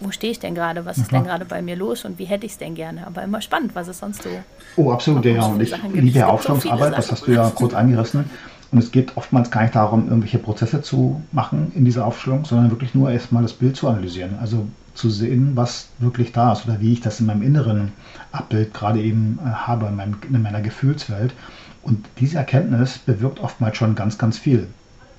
wo 0.00 0.10
stehe 0.10 0.30
ich 0.30 0.38
denn 0.38 0.54
gerade, 0.54 0.84
was 0.84 0.98
ist 0.98 1.10
denn 1.10 1.24
gerade 1.24 1.46
bei 1.46 1.62
mir 1.62 1.74
los 1.74 2.04
und 2.04 2.18
wie 2.18 2.26
hätte 2.26 2.44
ich 2.44 2.52
es 2.52 2.58
denn 2.58 2.74
gerne. 2.74 3.06
Aber 3.06 3.22
immer 3.22 3.40
spannend, 3.40 3.74
was 3.74 3.88
es 3.88 3.98
sonst 3.98 4.22
so. 4.22 4.28
Oh, 4.76 4.90
absolut, 4.92 5.24
ja. 5.24 5.42
Und 5.46 5.62
ich 5.62 5.74
liebe 5.94 6.18
ja 6.18 6.26
Aufstellungsarbeit, 6.26 6.98
das 6.98 7.10
hast 7.10 7.26
du 7.26 7.32
ja 7.32 7.50
kurz 7.54 7.72
angerissen. 7.72 8.30
Und 8.72 8.78
es 8.78 8.90
geht 8.90 9.16
oftmals 9.16 9.50
gar 9.50 9.62
nicht 9.62 9.74
darum, 9.76 10.08
irgendwelche 10.08 10.38
Prozesse 10.38 10.82
zu 10.82 11.22
machen 11.32 11.72
in 11.74 11.84
dieser 11.84 12.04
Aufstellung, 12.04 12.44
sondern 12.44 12.70
wirklich 12.70 12.94
nur 12.94 13.10
erstmal 13.10 13.42
das 13.42 13.52
Bild 13.52 13.76
zu 13.76 13.88
analysieren. 13.88 14.38
Also 14.40 14.66
zu 14.94 15.10
sehen, 15.10 15.52
was 15.54 15.88
wirklich 15.98 16.32
da 16.32 16.52
ist 16.52 16.66
oder 16.66 16.80
wie 16.80 16.94
ich 16.94 17.00
das 17.00 17.20
in 17.20 17.26
meinem 17.26 17.42
inneren 17.42 17.92
Abbild 18.32 18.74
gerade 18.74 19.00
eben 19.00 19.38
äh, 19.44 19.48
habe, 19.50 19.86
in, 19.86 19.96
meinem, 19.96 20.16
in 20.28 20.42
meiner 20.42 20.62
Gefühlswelt. 20.62 21.32
Und 21.82 22.06
diese 22.18 22.38
Erkenntnis 22.38 22.98
bewirkt 22.98 23.40
oftmals 23.40 23.76
schon 23.76 23.94
ganz, 23.94 24.18
ganz 24.18 24.38
viel. 24.38 24.66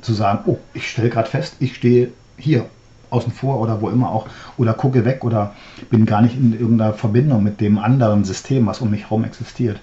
Zu 0.01 0.13
sagen, 0.13 0.41
oh, 0.45 0.57
ich 0.73 0.89
stelle 0.89 1.09
gerade 1.09 1.29
fest, 1.29 1.55
ich 1.59 1.75
stehe 1.75 2.09
hier 2.37 2.65
außen 3.09 3.31
vor 3.31 3.61
oder 3.61 3.81
wo 3.81 3.89
immer 3.89 4.11
auch 4.11 4.27
oder 4.57 4.73
gucke 4.73 5.05
weg 5.05 5.23
oder 5.23 5.55
bin 5.89 6.05
gar 6.05 6.21
nicht 6.21 6.35
in 6.35 6.51
irgendeiner 6.51 6.93
Verbindung 6.93 7.41
mit 7.41 7.61
dem 7.61 7.77
anderen 7.77 8.25
System, 8.25 8.65
was 8.67 8.81
um 8.81 8.91
mich 8.91 9.03
herum 9.03 9.23
existiert. 9.23 9.79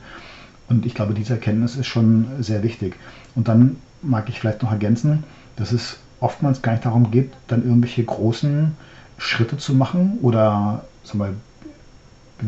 Und 0.69 0.87
ich 0.87 0.95
glaube, 0.95 1.15
diese 1.15 1.35
Erkenntnis 1.35 1.77
ist 1.77 1.87
schon 1.87 2.27
sehr 2.41 2.63
wichtig. 2.63 2.97
Und 3.35 3.49
dann 3.49 3.77
mag 4.03 4.29
ich 4.29 4.41
vielleicht 4.41 4.63
noch 4.63 4.73
ergänzen, 4.73 5.25
dass 5.57 5.73
es 5.73 5.99
oftmals 6.21 6.63
gar 6.63 6.73
nicht 6.73 6.85
darum 6.85 7.11
geht, 7.11 7.33
dann 7.49 7.65
irgendwelche 7.65 8.05
großen 8.05 8.77
Schritte 9.19 9.57
zu 9.57 9.75
machen 9.75 10.19
oder 10.23 10.85
sagen 11.03 11.19
wir, 11.21 11.35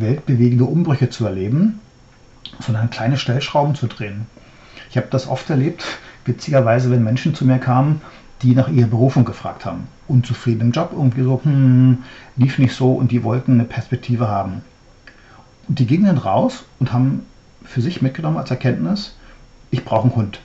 weltbewegende 0.00 0.64
Umbrüche 0.64 1.10
zu 1.10 1.24
erleben, 1.26 1.80
sondern 2.60 2.90
kleine 2.90 3.16
Stellschrauben 3.16 3.74
zu 3.74 3.86
drehen. 3.86 4.26
Ich 4.90 4.96
habe 4.96 5.08
das 5.10 5.28
oft 5.28 5.48
erlebt, 5.50 5.84
witzigerweise, 6.24 6.90
wenn 6.90 7.04
Menschen 7.04 7.34
zu 7.34 7.44
mir 7.44 7.58
kamen, 7.58 8.00
die 8.42 8.54
nach 8.54 8.68
ihrer 8.68 8.88
Berufung 8.88 9.24
gefragt 9.24 9.64
haben. 9.64 9.88
Unzufrieden 10.08 10.60
im 10.60 10.72
Job, 10.72 10.90
irgendwie 10.92 11.22
so, 11.22 11.40
hm, 11.42 11.98
lief 12.36 12.58
nicht 12.58 12.74
so 12.74 12.92
und 12.92 13.10
die 13.10 13.24
wollten 13.24 13.52
eine 13.52 13.64
Perspektive 13.64 14.28
haben. 14.28 14.62
Und 15.68 15.78
die 15.78 15.86
gingen 15.86 16.06
dann 16.06 16.18
raus 16.18 16.64
und 16.78 16.92
haben 16.92 17.22
für 17.64 17.80
sich 17.80 18.02
mitgenommen 18.02 18.36
als 18.36 18.50
Erkenntnis, 18.50 19.14
ich 19.70 19.84
brauche 19.84 20.04
einen 20.04 20.16
Hund. 20.16 20.40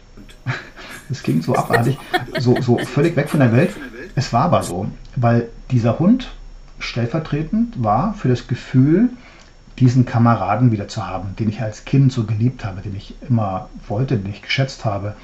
Das 1.12 1.24
klingt 1.24 1.44
so 1.44 1.58
abartig, 1.58 1.98
so, 2.40 2.56
so 2.62 2.78
völlig 2.78 3.18
weg 3.18 3.30
von 3.30 3.42
der 3.42 3.52
Welt. 3.52 3.76
Es 4.16 4.32
war 4.32 4.46
aber 4.46 4.64
so, 4.64 4.88
weil 5.18 5.50
dieser 5.70 6.00
Hund 6.00 6.32
stellvertretend 6.80 7.84
war 7.84 8.14
für 8.14 8.30
das 8.30 8.48
Gefühl, 8.48 9.10
diesen 9.78 10.06
Kameraden 10.06 10.72
wieder 10.72 10.88
zu 10.88 11.06
haben, 11.06 11.36
den 11.38 11.50
ich 11.50 11.62
als 11.62 11.84
Kind 11.84 12.14
so 12.14 12.24
geliebt 12.24 12.64
habe, 12.64 12.80
den 12.80 12.96
ich 12.96 13.14
immer 13.28 13.68
wollte, 13.90 14.16
den 14.16 14.32
ich 14.32 14.42
geschätzt 14.42 14.86
habe, 14.86 15.16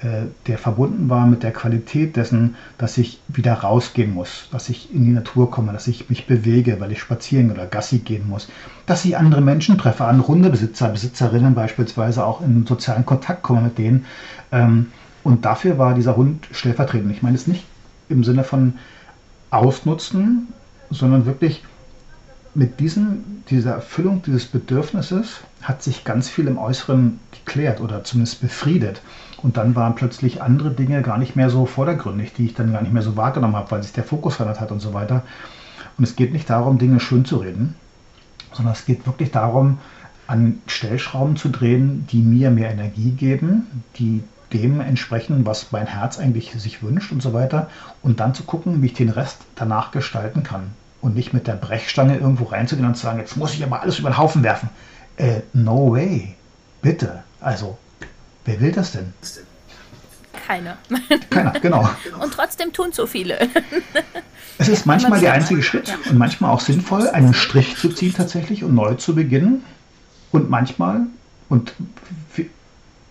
äh, 0.00 0.28
der 0.46 0.56
verbunden 0.56 1.10
war 1.10 1.26
mit 1.26 1.42
der 1.42 1.52
Qualität 1.52 2.16
dessen, 2.16 2.54
dass 2.78 2.96
ich 2.96 3.20
wieder 3.28 3.52
rausgehen 3.52 4.14
muss, 4.14 4.48
dass 4.50 4.70
ich 4.70 4.94
in 4.94 5.04
die 5.04 5.10
Natur 5.10 5.50
komme, 5.50 5.74
dass 5.74 5.88
ich 5.88 6.08
mich 6.08 6.26
bewege, 6.26 6.80
weil 6.80 6.92
ich 6.92 7.00
spazieren 7.00 7.50
oder 7.50 7.66
Gassi 7.66 7.98
gehen 7.98 8.26
muss, 8.30 8.48
dass 8.86 9.04
ich 9.04 9.18
andere 9.18 9.42
Menschen 9.42 9.76
treffe, 9.76 10.06
andere 10.06 10.28
Hundebesitzer, 10.28 10.88
Besitzerinnen 10.88 11.54
beispielsweise 11.54 12.24
auch 12.24 12.40
in 12.40 12.64
sozialen 12.64 13.04
Kontakt 13.04 13.42
komme 13.42 13.60
mit 13.60 13.76
denen. 13.76 14.06
Und 15.28 15.44
dafür 15.44 15.76
war 15.76 15.92
dieser 15.92 16.16
Hund 16.16 16.48
stellvertretend. 16.52 17.12
Ich 17.12 17.22
meine 17.22 17.36
es 17.36 17.46
nicht 17.46 17.66
im 18.08 18.24
Sinne 18.24 18.44
von 18.44 18.78
ausnutzen, 19.50 20.48
sondern 20.88 21.26
wirklich 21.26 21.62
mit 22.54 22.80
diesem, 22.80 23.42
dieser 23.50 23.72
Erfüllung 23.72 24.22
dieses 24.22 24.46
Bedürfnisses 24.46 25.40
hat 25.60 25.82
sich 25.82 26.04
ganz 26.04 26.30
viel 26.30 26.46
im 26.46 26.56
Äußeren 26.56 27.20
geklärt 27.30 27.82
oder 27.82 28.04
zumindest 28.04 28.40
befriedet. 28.40 29.02
Und 29.42 29.58
dann 29.58 29.76
waren 29.76 29.96
plötzlich 29.96 30.40
andere 30.40 30.70
Dinge 30.70 31.02
gar 31.02 31.18
nicht 31.18 31.36
mehr 31.36 31.50
so 31.50 31.66
vordergründig, 31.66 32.32
die 32.32 32.46
ich 32.46 32.54
dann 32.54 32.72
gar 32.72 32.80
nicht 32.80 32.94
mehr 32.94 33.02
so 33.02 33.18
wahrgenommen 33.18 33.54
habe, 33.54 33.70
weil 33.70 33.82
sich 33.82 33.92
der 33.92 34.04
Fokus 34.04 34.36
verändert 34.36 34.62
hat 34.62 34.72
und 34.72 34.80
so 34.80 34.94
weiter. 34.94 35.24
Und 35.98 36.04
es 36.04 36.16
geht 36.16 36.32
nicht 36.32 36.48
darum, 36.48 36.78
Dinge 36.78 37.00
schön 37.00 37.26
zu 37.26 37.36
reden, 37.36 37.74
sondern 38.54 38.72
es 38.72 38.86
geht 38.86 39.06
wirklich 39.06 39.30
darum, 39.30 39.76
an 40.26 40.62
Stellschrauben 40.66 41.36
zu 41.36 41.50
drehen, 41.50 42.06
die 42.10 42.22
mir 42.22 42.50
mehr 42.50 42.70
Energie 42.70 43.10
geben, 43.10 43.66
die 43.98 44.22
dem 44.52 44.80
entsprechen, 44.80 45.44
was 45.46 45.72
mein 45.72 45.86
Herz 45.86 46.18
eigentlich 46.18 46.52
sich 46.52 46.82
wünscht 46.82 47.12
und 47.12 47.22
so 47.22 47.32
weiter. 47.32 47.68
Und 48.02 48.20
dann 48.20 48.34
zu 48.34 48.44
gucken, 48.44 48.82
wie 48.82 48.86
ich 48.86 48.94
den 48.94 49.10
Rest 49.10 49.38
danach 49.54 49.90
gestalten 49.90 50.42
kann. 50.42 50.70
Und 51.00 51.14
nicht 51.14 51.32
mit 51.32 51.46
der 51.46 51.54
Brechstange 51.54 52.16
irgendwo 52.16 52.44
reinzugehen 52.44 52.88
und 52.88 52.96
zu 52.96 53.02
sagen, 53.02 53.18
jetzt 53.18 53.36
muss 53.36 53.54
ich 53.54 53.62
aber 53.62 53.82
alles 53.82 53.98
über 53.98 54.10
den 54.10 54.18
Haufen 54.18 54.42
werfen. 54.42 54.68
Äh, 55.16 55.40
no 55.52 55.92
way. 55.92 56.34
Bitte. 56.82 57.22
Also, 57.40 57.78
wer 58.44 58.60
will 58.60 58.72
das 58.72 58.92
denn? 58.92 59.12
Keiner. 60.46 60.78
Keiner, 61.30 61.52
genau. 61.60 61.88
Und 62.20 62.32
trotzdem 62.32 62.72
tun 62.72 62.92
so 62.92 63.06
viele. 63.06 63.38
Es 64.58 64.68
ist 64.68 64.86
manchmal 64.86 65.20
der 65.20 65.32
einzige 65.34 65.62
Schritt 65.62 65.94
und 66.10 66.18
manchmal 66.18 66.50
auch 66.50 66.60
sinnvoll, 66.60 67.08
einen 67.08 67.32
Strich 67.32 67.76
zu 67.76 67.90
ziehen 67.90 68.12
tatsächlich 68.14 68.64
und 68.64 68.74
neu 68.74 68.94
zu 68.94 69.14
beginnen. 69.14 69.64
Und 70.32 70.50
manchmal, 70.50 71.02
und 71.48 71.74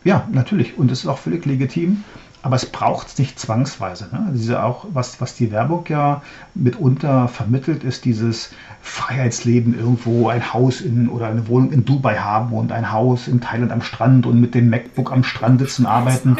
ja, 0.07 0.27
natürlich. 0.31 0.77
Und 0.77 0.89
es 0.91 1.01
ist 1.01 1.07
auch 1.07 1.17
völlig 1.17 1.45
legitim. 1.45 2.03
Aber 2.43 2.55
es 2.55 2.65
braucht 2.65 3.07
es 3.07 3.17
nicht 3.17 3.37
zwangsweise. 3.37 4.07
Ne? 4.11 4.29
Diese 4.33 4.63
auch, 4.63 4.85
was, 4.93 5.19
was 5.19 5.35
die 5.35 5.51
Werbung 5.51 5.83
ja 5.89 6.21
mitunter 6.55 7.27
vermittelt, 7.27 7.83
ist 7.83 8.05
dieses 8.05 8.51
Freiheitsleben 8.81 9.77
irgendwo, 9.77 10.29
ein 10.29 10.53
Haus 10.53 10.79
in 10.79 11.09
oder 11.09 11.27
eine 11.27 11.49
Wohnung 11.49 11.73
in 11.73 11.83
Dubai 11.83 12.15
haben 12.15 12.53
und 12.53 12.71
ein 12.71 12.91
Haus 12.91 13.27
in 13.27 13.41
Thailand 13.41 13.71
am 13.73 13.81
Strand 13.81 14.25
und 14.25 14.39
mit 14.39 14.55
dem 14.55 14.69
MacBook 14.69 15.11
am 15.11 15.25
Strand 15.25 15.59
sitzen, 15.59 15.85
arbeiten. 15.85 16.37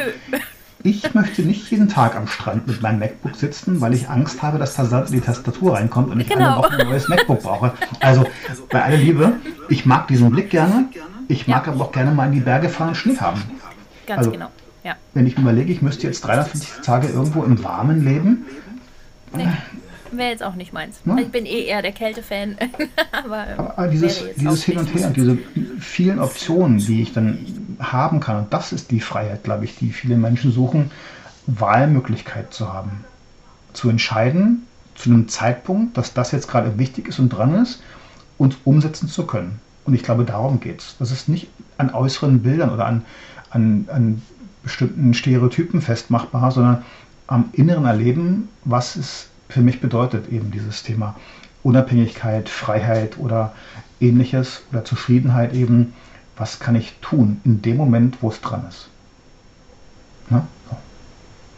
Ich 0.83 1.13
möchte 1.13 1.41
nicht 1.41 1.69
jeden 1.71 1.89
Tag 1.89 2.15
am 2.15 2.27
Strand 2.27 2.67
mit 2.67 2.81
meinem 2.81 2.99
MacBook 2.99 3.35
sitzen, 3.35 3.81
weil 3.81 3.93
ich 3.93 4.07
Angst 4.07 4.41
habe, 4.43 4.59
dass 4.59 4.75
da 4.75 4.85
Sand 4.85 5.09
in 5.09 5.15
die 5.15 5.21
Tastatur 5.21 5.73
reinkommt 5.73 6.11
und 6.11 6.21
ich 6.21 6.29
genau. 6.29 6.45
eine 6.45 6.57
Woche 6.57 6.79
ein 6.79 6.87
neues 6.87 7.09
MacBook 7.09 7.41
brauche. 7.41 7.73
Also 7.99 8.25
bei 8.69 8.83
aller 8.83 8.97
Liebe, 8.97 9.33
ich 9.67 9.85
mag 9.85 10.07
diesen 10.07 10.31
Blick 10.31 10.51
gerne. 10.51 10.85
Ich 11.27 11.47
mag 11.47 11.65
ja. 11.67 11.73
aber 11.73 11.85
auch 11.85 11.91
gerne 11.91 12.11
mal 12.11 12.27
in 12.27 12.33
die 12.33 12.39
Berge 12.39 12.69
fahren 12.69 12.89
und 12.89 12.95
Schnee 12.95 13.17
haben. 13.17 13.41
Ganz 14.07 14.19
also, 14.19 14.31
genau. 14.31 14.49
Ja. 14.83 14.95
Wenn 15.13 15.27
ich 15.27 15.37
mir 15.37 15.43
überlege, 15.43 15.71
ich 15.71 15.81
müsste 15.81 16.07
jetzt 16.07 16.21
350 16.21 16.83
Tage 16.83 17.07
irgendwo 17.07 17.43
im 17.43 17.63
Warmen 17.63 18.03
leben. 18.03 18.45
Nee, 19.35 19.47
wäre 20.11 20.29
jetzt 20.29 20.43
auch 20.43 20.55
nicht 20.55 20.73
meins. 20.73 20.99
Ja? 21.05 21.17
Ich 21.17 21.29
bin 21.29 21.45
eh 21.45 21.65
eher 21.65 21.81
der 21.81 21.91
Kälte-Fan. 21.91 22.55
aber, 23.11 23.73
aber, 23.75 23.87
dieses, 23.87 24.23
dieses 24.35 24.63
Hin 24.63 24.77
und 24.77 24.93
Her, 24.93 25.09
diese 25.09 25.37
vielen 25.79 26.19
Optionen, 26.19 26.79
die 26.79 27.01
ich 27.01 27.13
dann 27.13 27.45
haben 27.79 28.19
kann, 28.21 28.37
und 28.37 28.53
das 28.53 28.71
ist 28.71 28.91
die 28.91 29.01
Freiheit, 29.01 29.43
glaube 29.43 29.65
ich, 29.65 29.75
die 29.75 29.91
viele 29.91 30.15
Menschen 30.15 30.51
suchen, 30.51 30.91
Wahlmöglichkeit 31.45 32.53
zu 32.53 32.71
haben. 32.73 33.03
Zu 33.73 33.89
entscheiden, 33.89 34.65
zu 34.95 35.09
einem 35.09 35.27
Zeitpunkt, 35.27 35.97
dass 35.97 36.13
das 36.13 36.31
jetzt 36.31 36.47
gerade 36.47 36.79
wichtig 36.79 37.09
ist 37.09 37.19
und 37.19 37.29
dran 37.29 37.55
ist, 37.55 37.81
und 38.37 38.57
umsetzen 38.63 39.09
zu 39.09 39.25
können. 39.25 39.59
Und 39.85 39.93
ich 39.93 40.03
glaube, 40.03 40.25
darum 40.25 40.59
geht 40.59 40.81
es. 40.81 40.95
Das 40.99 41.11
ist 41.11 41.29
nicht 41.29 41.47
an 41.77 41.93
äußeren 41.93 42.41
Bildern 42.41 42.71
oder 42.71 42.85
an, 42.85 43.05
an, 43.49 43.87
an 43.91 44.21
bestimmten 44.63 45.13
Stereotypen 45.13 45.81
festmachbar, 45.81 46.51
sondern 46.51 46.83
am 47.27 47.49
inneren 47.53 47.85
Erleben, 47.85 48.49
was 48.63 48.95
es 48.95 49.29
für 49.49 49.61
mich 49.61 49.81
bedeutet, 49.81 50.29
eben 50.29 50.51
dieses 50.51 50.83
Thema 50.83 51.15
Unabhängigkeit, 51.63 52.49
Freiheit 52.49 53.17
oder 53.17 53.53
ähnliches 53.99 54.63
oder 54.71 54.85
Zufriedenheit 54.85 55.53
eben, 55.53 55.93
was 56.35 56.59
kann 56.59 56.75
ich 56.75 56.95
tun 57.01 57.41
in 57.43 57.61
dem 57.61 57.77
Moment, 57.77 58.21
wo 58.21 58.29
es 58.29 58.41
dran 58.41 58.65
ist. 58.69 58.89
Na? 60.29 60.47
So. 60.69 60.77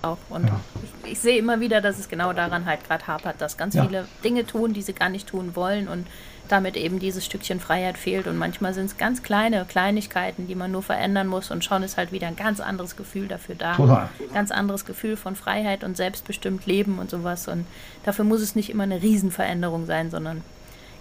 Auch. 0.01 0.17
Und 0.29 0.45
ja. 0.45 0.59
ich, 1.03 1.11
ich, 1.11 1.19
sehe 1.19 1.37
immer 1.37 1.59
wieder, 1.59 1.81
dass 1.81 1.99
es 1.99 2.07
genau 2.07 2.31
daran 2.31 2.65
halt 2.65 2.85
gerade 2.87 3.05
hapert, 3.05 3.41
dass 3.41 3.57
ganz 3.57 3.75
ja. 3.75 3.83
viele 3.85 4.05
Dinge 4.23 4.45
tun, 4.45 4.73
die 4.73 4.81
sie 4.81 4.93
gar 4.93 5.09
nicht 5.09 5.27
tun 5.27 5.55
wollen 5.55 5.87
und 5.87 6.07
damit 6.49 6.75
eben 6.75 6.99
dieses 6.99 7.25
Stückchen 7.25 7.59
Freiheit 7.59 7.97
fehlt. 7.97 8.27
Und 8.27 8.37
manchmal 8.37 8.73
sind 8.73 8.85
es 8.85 8.97
ganz 8.97 9.23
kleine 9.23 9.65
Kleinigkeiten, 9.65 10.47
die 10.47 10.55
man 10.55 10.71
nur 10.71 10.83
verändern 10.83 11.27
muss 11.27 11.51
und 11.51 11.63
schon 11.63 11.83
ist 11.83 11.97
halt 11.97 12.11
wieder 12.11 12.27
ein 12.27 12.35
ganz 12.35 12.59
anderes 12.59 12.95
Gefühl 12.95 13.27
dafür 13.27 13.55
da. 13.55 13.75
Total. 13.75 14.09
Ganz 14.33 14.51
anderes 14.51 14.85
Gefühl 14.85 15.15
von 15.15 15.35
Freiheit 15.35 15.83
und 15.83 15.95
selbstbestimmt 15.95 16.65
Leben 16.65 16.99
und 16.99 17.09
sowas. 17.09 17.47
Und 17.47 17.65
dafür 18.03 18.25
muss 18.25 18.41
es 18.41 18.55
nicht 18.55 18.69
immer 18.69 18.83
eine 18.83 19.01
Riesenveränderung 19.01 19.85
sein, 19.85 20.11
sondern 20.11 20.41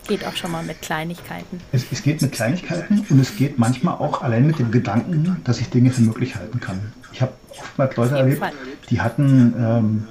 geht 0.07 0.27
auch 0.27 0.37
schon 0.37 0.51
mal 0.51 0.63
mit 0.63 0.81
Kleinigkeiten. 0.83 1.61
Es, 1.73 1.85
es, 1.91 2.03
geht 2.03 2.23
mit 2.23 2.33
Kleinigkeiten 2.33 3.07
und 3.09 3.21
es 3.21 3.37
geht 3.37 3.59
manchmal 3.59 3.95
auch 3.95 4.23
allein 4.23 4.47
mit 4.47 4.59
dem 4.59 4.71
Gedanken, 4.71 5.41
dass 5.45 5.61
ich 5.61 5.71
Dinge 5.71 5.91
für 5.91 6.01
möglich 6.01 6.35
halten 6.37 6.61
kann. 6.61 6.93
Ich 7.13 7.21
habe 7.23 7.33
oftmals 7.51 7.97
Leute 7.97 8.17
erlebt, 8.17 8.43
die 8.91 9.01
hatten 9.01 9.55
ähm, 9.59 10.09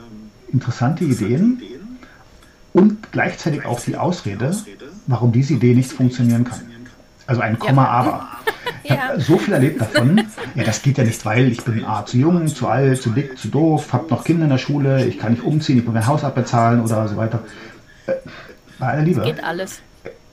interessante 0.51 1.03
Ideen 1.03 1.61
und 2.73 3.11
gleichzeitig 3.11 3.65
auch 3.65 3.79
die 3.79 3.97
Ausrede, 3.97 4.55
warum 5.07 5.31
diese 5.31 5.53
Idee 5.53 5.73
nicht 5.73 5.91
funktionieren 5.91 6.43
kann. 6.43 6.59
Also 7.25 7.41
ein 7.41 7.59
Komma, 7.59 7.83
ja. 7.83 7.89
aber. 7.89 8.27
Ich 8.83 8.93
ja. 8.93 9.09
habe 9.09 9.19
so 9.19 9.37
viel 9.37 9.53
erlebt 9.53 9.81
davon. 9.81 10.21
Ja, 10.55 10.63
das 10.63 10.81
geht 10.81 10.97
ja 10.97 11.03
nicht, 11.03 11.25
weil 11.25 11.51
ich 11.51 11.61
bin 11.61 11.83
A, 11.83 12.05
zu 12.05 12.17
jung, 12.17 12.47
zu 12.47 12.69
alt, 12.69 13.01
zu 13.01 13.09
dick, 13.09 13.37
zu 13.37 13.49
doof, 13.49 13.91
habe 13.91 14.09
noch 14.09 14.23
Kinder 14.23 14.45
in 14.45 14.49
der 14.49 14.57
Schule, 14.57 15.05
ich 15.05 15.19
kann 15.19 15.33
nicht 15.33 15.43
umziehen, 15.43 15.77
ich 15.77 15.83
muss 15.83 15.93
mein 15.93 16.07
Haus 16.07 16.23
abbezahlen 16.23 16.79
oder 16.79 17.05
so 17.09 17.17
weiter. 17.17 17.43
Äh, 18.05 18.13
bei 18.79 18.87
aller 18.87 19.01
Liebe. 19.01 19.19
Es 19.19 19.25
geht 19.25 19.43
alles. 19.43 19.81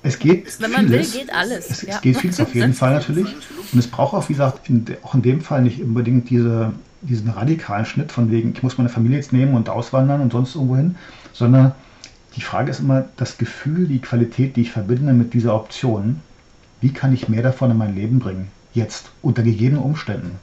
Es 0.05 0.19
geht 0.21 0.61
Wenn 0.61 0.71
man 0.71 0.87
vieles. 0.87 1.15
will, 1.15 1.23
geht 1.23 1.35
alles. 1.35 1.69
Es, 1.69 1.83
ja. 1.83 1.95
es, 1.97 2.01
geht 2.03 2.17
vieles 2.17 2.41
auf 2.41 2.55
jeden 2.55 2.75
Fall 2.75 2.93
natürlich. 2.93 3.27
Und 3.73 3.79
es 3.79 3.89
braucht 3.89 4.15
auch, 4.15 4.29
wie 4.29 4.35
gesagt, 4.35 4.69
in, 4.69 4.85
auch 5.03 5.15
in 5.15 5.23
dem 5.23 5.41
Fall 5.41 5.63
nicht 5.63 5.83
unbedingt 5.83 6.31
diese, 6.31 6.73
diesen 7.01 7.31
radikalen 7.31 7.87
Schnitt 7.87 8.13
von 8.13 8.31
wegen, 8.31 8.53
ich 8.55 8.63
muss 8.63 8.79
meine 8.79 8.91
Familie 8.91 9.17
jetzt 9.17 9.33
nehmen 9.33 9.55
und 9.55 9.69
auswandern 9.69 10.21
und 10.21 10.33
sonst 10.33 10.55
irgendwo 10.55 10.77
hin, 10.77 10.95
sondern 11.33 11.73
die 12.37 12.42
Frage 12.42 12.70
ist 12.70 12.81
immer 12.81 13.05
das 13.16 13.38
Gefühl, 13.38 13.87
die 13.87 14.01
Qualität, 14.01 14.57
die 14.57 14.62
ich 14.62 14.73
verbinde 14.73 15.12
mit 15.12 15.35
dieser 15.35 15.55
Option. 15.55 16.20
Wie 16.81 16.92
kann 16.92 17.12
ich 17.12 17.29
mehr 17.29 17.42
davon 17.42 17.70
in 17.70 17.79
mein 17.79 17.94
Leben 17.94 18.18
bringen? 18.18 18.49
Jetzt, 18.73 19.11
unter 19.23 19.42
gegebenen 19.42 19.83
Umständen. 19.83 20.38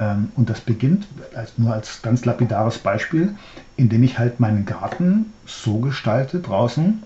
Ähm, 0.00 0.30
und 0.36 0.48
das 0.48 0.60
beginnt, 0.60 1.06
als, 1.34 1.58
nur 1.58 1.72
als 1.72 2.02
ganz 2.02 2.24
lapidares 2.24 2.78
Beispiel, 2.78 3.34
indem 3.76 4.02
ich 4.02 4.18
halt 4.18 4.40
meinen 4.40 4.64
Garten 4.64 5.32
so 5.44 5.78
gestalte 5.78 6.40
draußen, 6.40 7.02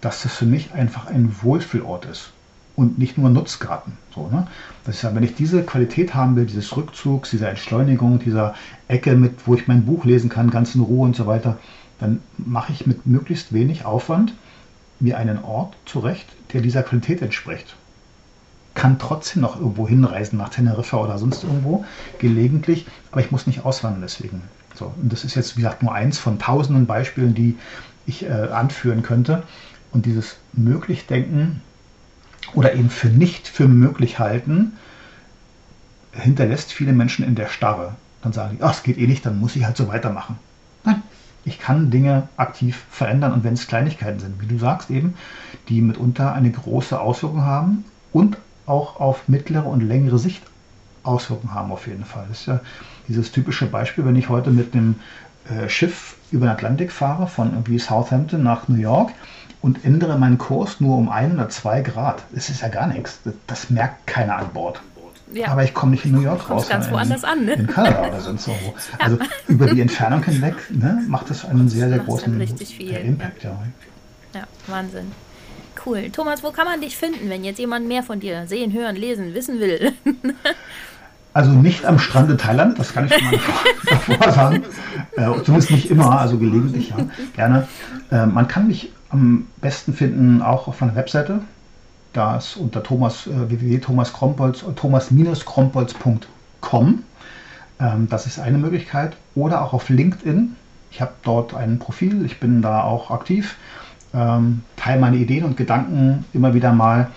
dass 0.00 0.22
das 0.22 0.34
für 0.34 0.46
mich 0.46 0.72
einfach 0.72 1.06
ein 1.06 1.34
Wohlfühlort 1.42 2.04
ist 2.04 2.32
und 2.76 2.98
nicht 2.98 3.18
nur 3.18 3.30
Nutzgarten. 3.30 3.94
So, 4.14 4.28
ne? 4.28 4.46
Das 4.84 5.02
ist 5.02 5.14
wenn 5.14 5.22
ich 5.22 5.34
diese 5.34 5.62
Qualität 5.62 6.14
haben 6.14 6.36
will, 6.36 6.46
dieses 6.46 6.76
Rückzugs, 6.76 7.30
diese 7.30 7.48
Entschleunigung, 7.48 8.18
dieser 8.18 8.54
Ecke, 8.86 9.16
mit, 9.16 9.46
wo 9.46 9.54
ich 9.54 9.66
mein 9.66 9.86
Buch 9.86 10.04
lesen 10.04 10.30
kann, 10.30 10.50
ganz 10.50 10.74
in 10.74 10.82
Ruhe 10.82 11.04
und 11.06 11.16
so 11.16 11.26
weiter, 11.26 11.58
dann 11.98 12.20
mache 12.38 12.72
ich 12.72 12.86
mit 12.86 13.06
möglichst 13.06 13.52
wenig 13.52 13.84
Aufwand 13.84 14.34
mir 15.00 15.18
einen 15.18 15.42
Ort 15.42 15.76
zurecht, 15.84 16.26
der 16.52 16.60
dieser 16.60 16.82
Qualität 16.82 17.22
entspricht 17.22 17.76
kann 18.76 18.98
trotzdem 18.98 19.42
noch 19.42 19.58
irgendwo 19.58 19.88
hinreisen, 19.88 20.36
nach 20.36 20.50
Teneriffa 20.50 20.98
oder 20.98 21.18
sonst 21.18 21.42
irgendwo, 21.42 21.84
gelegentlich, 22.18 22.86
aber 23.10 23.22
ich 23.22 23.32
muss 23.32 23.46
nicht 23.48 23.64
auswandern 23.64 24.02
deswegen. 24.02 24.42
So, 24.74 24.92
und 25.02 25.12
das 25.12 25.24
ist 25.24 25.34
jetzt, 25.34 25.56
wie 25.56 25.62
gesagt, 25.62 25.82
nur 25.82 25.92
eins 25.92 26.18
von 26.18 26.38
tausenden 26.38 26.86
Beispielen, 26.86 27.34
die 27.34 27.56
ich 28.06 28.24
äh, 28.26 28.30
anführen 28.30 29.02
könnte. 29.02 29.42
Und 29.92 30.04
dieses 30.04 30.36
Möglichdenken 30.52 31.62
oder 32.54 32.74
eben 32.74 32.90
für 32.90 33.08
nicht 33.08 33.48
für 33.48 33.66
möglich 33.66 34.18
halten, 34.18 34.74
hinterlässt 36.12 36.70
viele 36.70 36.92
Menschen 36.92 37.24
in 37.24 37.34
der 37.34 37.48
Starre. 37.48 37.94
Dann 38.22 38.34
sagen 38.34 38.58
die, 38.58 38.62
ach, 38.62 38.74
es 38.74 38.82
geht 38.82 38.98
eh 38.98 39.06
nicht, 39.06 39.24
dann 39.24 39.40
muss 39.40 39.56
ich 39.56 39.64
halt 39.64 39.78
so 39.78 39.88
weitermachen. 39.88 40.38
Ich 41.46 41.58
kann 41.58 41.90
Dinge 41.90 42.28
aktiv 42.36 42.84
verändern 42.90 43.32
und 43.32 43.44
wenn 43.44 43.54
es 43.54 43.68
Kleinigkeiten 43.68 44.18
sind, 44.18 44.42
wie 44.42 44.46
du 44.46 44.58
sagst 44.58 44.90
eben, 44.90 45.14
die 45.68 45.80
mitunter 45.80 46.32
eine 46.32 46.50
große 46.50 47.00
Auswirkung 47.00 47.44
haben 47.44 47.84
und 48.12 48.36
auch 48.66 49.00
auf 49.00 49.28
mittlere 49.28 49.66
und 49.66 49.80
längere 49.80 50.18
Sicht 50.18 50.42
Auswirkungen 51.04 51.54
haben 51.54 51.70
auf 51.70 51.86
jeden 51.86 52.04
Fall. 52.04 52.26
Das 52.28 52.40
ist 52.40 52.46
ja 52.46 52.60
dieses 53.06 53.30
typische 53.30 53.66
Beispiel, 53.66 54.04
wenn 54.04 54.16
ich 54.16 54.28
heute 54.28 54.50
mit 54.50 54.74
einem 54.74 54.96
äh, 55.48 55.68
Schiff 55.68 56.16
über 56.32 56.46
den 56.46 56.52
Atlantik 56.52 56.90
fahre, 56.90 57.28
von 57.28 57.52
irgendwie 57.52 57.78
Southampton 57.78 58.42
nach 58.42 58.66
New 58.66 58.80
York 58.80 59.12
und 59.62 59.84
ändere 59.84 60.18
meinen 60.18 60.38
Kurs 60.38 60.80
nur 60.80 60.96
um 60.96 61.08
ein 61.08 61.32
oder 61.32 61.48
zwei 61.48 61.80
Grad. 61.80 62.24
Das 62.32 62.50
ist 62.50 62.62
ja 62.62 62.68
gar 62.68 62.88
nichts. 62.88 63.20
Das 63.46 63.70
merkt 63.70 64.06
keiner 64.08 64.36
an 64.36 64.48
Bord. 64.52 64.80
Ja. 65.32 65.48
Aber 65.48 65.64
ich 65.64 65.74
komme 65.74 65.92
nicht 65.92 66.04
in 66.04 66.12
New 66.12 66.20
York 66.20 66.48
raus. 66.48 66.68
ganz 66.68 66.90
woanders 66.90 67.24
in, 67.24 67.28
an, 67.28 67.44
ne? 67.44 67.52
In 67.54 67.66
Kanada 67.66 68.08
oder 68.08 68.20
sonst 68.20 68.48
wo. 68.48 68.52
Ja. 68.98 69.04
Also 69.04 69.18
über 69.48 69.66
die 69.66 69.80
Entfernung 69.80 70.22
hinweg 70.22 70.54
ne, 70.70 71.02
macht 71.08 71.30
das 71.30 71.44
einen 71.44 71.68
sehr, 71.68 71.88
sehr 71.88 71.98
großen 71.98 72.40
Impact. 72.40 73.42
Ja. 73.42 73.58
ja, 74.34 74.44
Wahnsinn 74.68 75.10
cool. 75.86 76.10
Thomas, 76.10 76.42
wo 76.42 76.50
kann 76.50 76.66
man 76.66 76.80
dich 76.80 76.96
finden, 76.96 77.30
wenn 77.30 77.44
jetzt 77.44 77.58
jemand 77.58 77.86
mehr 77.86 78.02
von 78.02 78.20
dir 78.20 78.46
sehen, 78.46 78.72
hören, 78.72 78.96
lesen, 78.96 79.34
wissen 79.34 79.60
will? 79.60 79.92
Also 81.32 81.50
nicht 81.50 81.84
am 81.84 81.98
Strande 81.98 82.38
Thailand, 82.38 82.78
das 82.78 82.94
kann 82.94 83.04
ich 83.04 83.12
schon 83.12 83.24
mal 83.26 83.38
davor 83.90 84.32
sagen. 84.32 84.62
Äh, 85.18 85.42
zumindest 85.44 85.70
nicht 85.70 85.90
immer, 85.90 86.18
also 86.18 86.38
gelegentlich, 86.38 86.88
ja, 86.88 86.96
gerne. 87.34 87.68
Äh, 88.10 88.24
man 88.24 88.48
kann 88.48 88.68
mich 88.68 88.90
am 89.10 89.46
besten 89.60 89.92
finden 89.92 90.40
auch 90.40 90.66
auf 90.66 90.80
meiner 90.80 90.96
Webseite. 90.96 91.40
Da 92.16 92.36
ist 92.36 92.56
unter 92.56 92.82
Thomas, 92.82 93.26
äh, 93.26 93.50
www.thomas-krompolz, 93.50 94.64
thomas-krompolz.com. 94.74 97.02
Ähm, 97.78 98.08
das 98.08 98.26
ist 98.26 98.38
eine 98.38 98.56
Möglichkeit. 98.58 99.16
Oder 99.34 99.62
auch 99.62 99.72
auf 99.72 99.88
LinkedIn. 99.88 100.56
Ich 100.90 101.00
habe 101.00 101.12
dort 101.22 101.54
ein 101.54 101.78
Profil, 101.78 102.24
ich 102.24 102.40
bin 102.40 102.62
da 102.62 102.82
auch 102.82 103.10
aktiv 103.10 103.56
ähm, 104.16 104.62
teile 104.76 105.00
meine 105.00 105.16
Ideen 105.16 105.44
und 105.44 105.56
Gedanken 105.56 106.24
immer 106.32 106.54
wieder 106.54 106.72
mal 106.72 107.10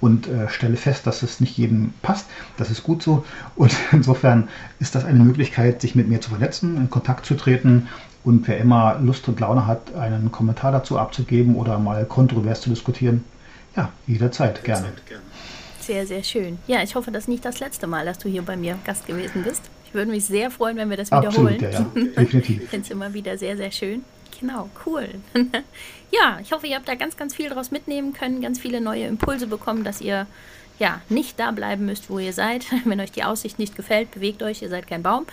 und 0.00 0.28
äh, 0.28 0.48
stelle 0.48 0.76
fest, 0.76 1.06
dass 1.06 1.22
es 1.22 1.40
nicht 1.40 1.56
jedem 1.56 1.92
passt. 2.02 2.26
Das 2.56 2.70
ist 2.70 2.82
gut 2.82 3.02
so. 3.02 3.24
Und 3.54 3.72
insofern 3.92 4.48
ist 4.78 4.94
das 4.94 5.04
eine 5.04 5.22
Möglichkeit, 5.22 5.80
sich 5.80 5.94
mit 5.94 6.08
mir 6.08 6.20
zu 6.20 6.30
vernetzen, 6.30 6.76
in 6.76 6.90
Kontakt 6.90 7.26
zu 7.26 7.34
treten. 7.34 7.88
Und 8.24 8.48
wer 8.48 8.58
immer 8.58 8.98
Lust 9.00 9.28
und 9.28 9.40
Laune 9.40 9.66
hat, 9.66 9.94
einen 9.94 10.30
Kommentar 10.30 10.72
dazu 10.72 10.98
abzugeben 10.98 11.54
oder 11.54 11.78
mal 11.78 12.04
kontrovers 12.04 12.60
zu 12.60 12.70
diskutieren, 12.70 13.24
ja, 13.76 13.92
jederzeit, 14.06 14.62
gerne. 14.64 14.92
Sehr, 15.80 16.06
sehr 16.06 16.22
schön. 16.22 16.58
Ja, 16.66 16.82
ich 16.82 16.94
hoffe, 16.94 17.10
das 17.10 17.24
ist 17.24 17.28
nicht 17.28 17.44
das 17.44 17.60
letzte 17.60 17.86
Mal, 17.86 18.04
dass 18.04 18.18
du 18.18 18.28
hier 18.28 18.42
bei 18.42 18.56
mir 18.56 18.78
Gast 18.84 19.06
gewesen 19.06 19.42
bist. 19.42 19.62
Ich 19.86 19.94
würde 19.94 20.10
mich 20.10 20.24
sehr 20.24 20.50
freuen, 20.50 20.76
wenn 20.76 20.90
wir 20.90 20.96
das 20.96 21.10
wiederholen. 21.10 21.64
Absolut, 21.64 21.94
ja, 21.96 22.02
ja. 22.04 22.22
definitiv. 22.22 22.62
ich 22.62 22.68
finde 22.68 22.84
es 22.84 22.90
immer 22.90 23.12
wieder 23.12 23.36
sehr, 23.38 23.56
sehr 23.56 23.72
schön. 23.72 24.04
Genau, 24.38 24.70
cool. 24.86 25.08
ja, 26.12 26.38
ich 26.40 26.52
hoffe, 26.52 26.66
ihr 26.66 26.76
habt 26.76 26.88
da 26.88 26.94
ganz, 26.94 27.16
ganz 27.16 27.34
viel 27.34 27.50
draus 27.50 27.70
mitnehmen 27.70 28.12
können, 28.12 28.40
ganz 28.40 28.58
viele 28.58 28.80
neue 28.80 29.06
Impulse 29.06 29.46
bekommen, 29.46 29.82
dass 29.82 30.00
ihr 30.00 30.26
ja 30.80 31.00
nicht 31.08 31.38
da 31.38 31.52
bleiben 31.52 31.86
müsst, 31.86 32.10
wo 32.10 32.18
ihr 32.18 32.32
seid. 32.32 32.66
Wenn 32.84 33.00
euch 33.00 33.12
die 33.12 33.22
Aussicht 33.22 33.58
nicht 33.58 33.76
gefällt, 33.76 34.10
bewegt 34.10 34.42
euch, 34.42 34.62
ihr 34.62 34.68
seid 34.68 34.88
kein 34.88 35.02
Baum. 35.02 35.26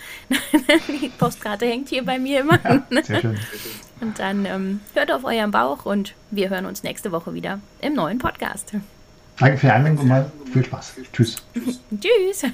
die 0.88 1.08
Postkarte 1.08 1.66
hängt 1.66 1.88
hier 1.88 2.04
bei 2.04 2.18
mir 2.18 2.40
immer. 2.40 2.60
Ja, 2.62 3.02
sehr 3.02 3.20
schön. 3.20 3.38
Und 4.00 4.20
dann 4.20 4.46
ähm, 4.46 4.80
hört 4.94 5.10
auf 5.10 5.24
euren 5.24 5.50
Bauch 5.50 5.84
und 5.84 6.14
wir 6.30 6.50
hören 6.50 6.66
uns 6.66 6.84
nächste 6.84 7.10
Woche 7.10 7.34
wieder 7.34 7.58
im 7.80 7.94
neuen 7.94 8.18
Podcast. 8.18 8.70
Danke 9.40 9.58
für 9.58 9.66
die 9.66 9.72
Einwendung 9.72 10.04
und 10.04 10.08
mal 10.08 10.30
viel 10.52 10.64
Spaß. 10.64 10.94
Tschüss. 11.12 11.42
Tschüss. 12.00 12.44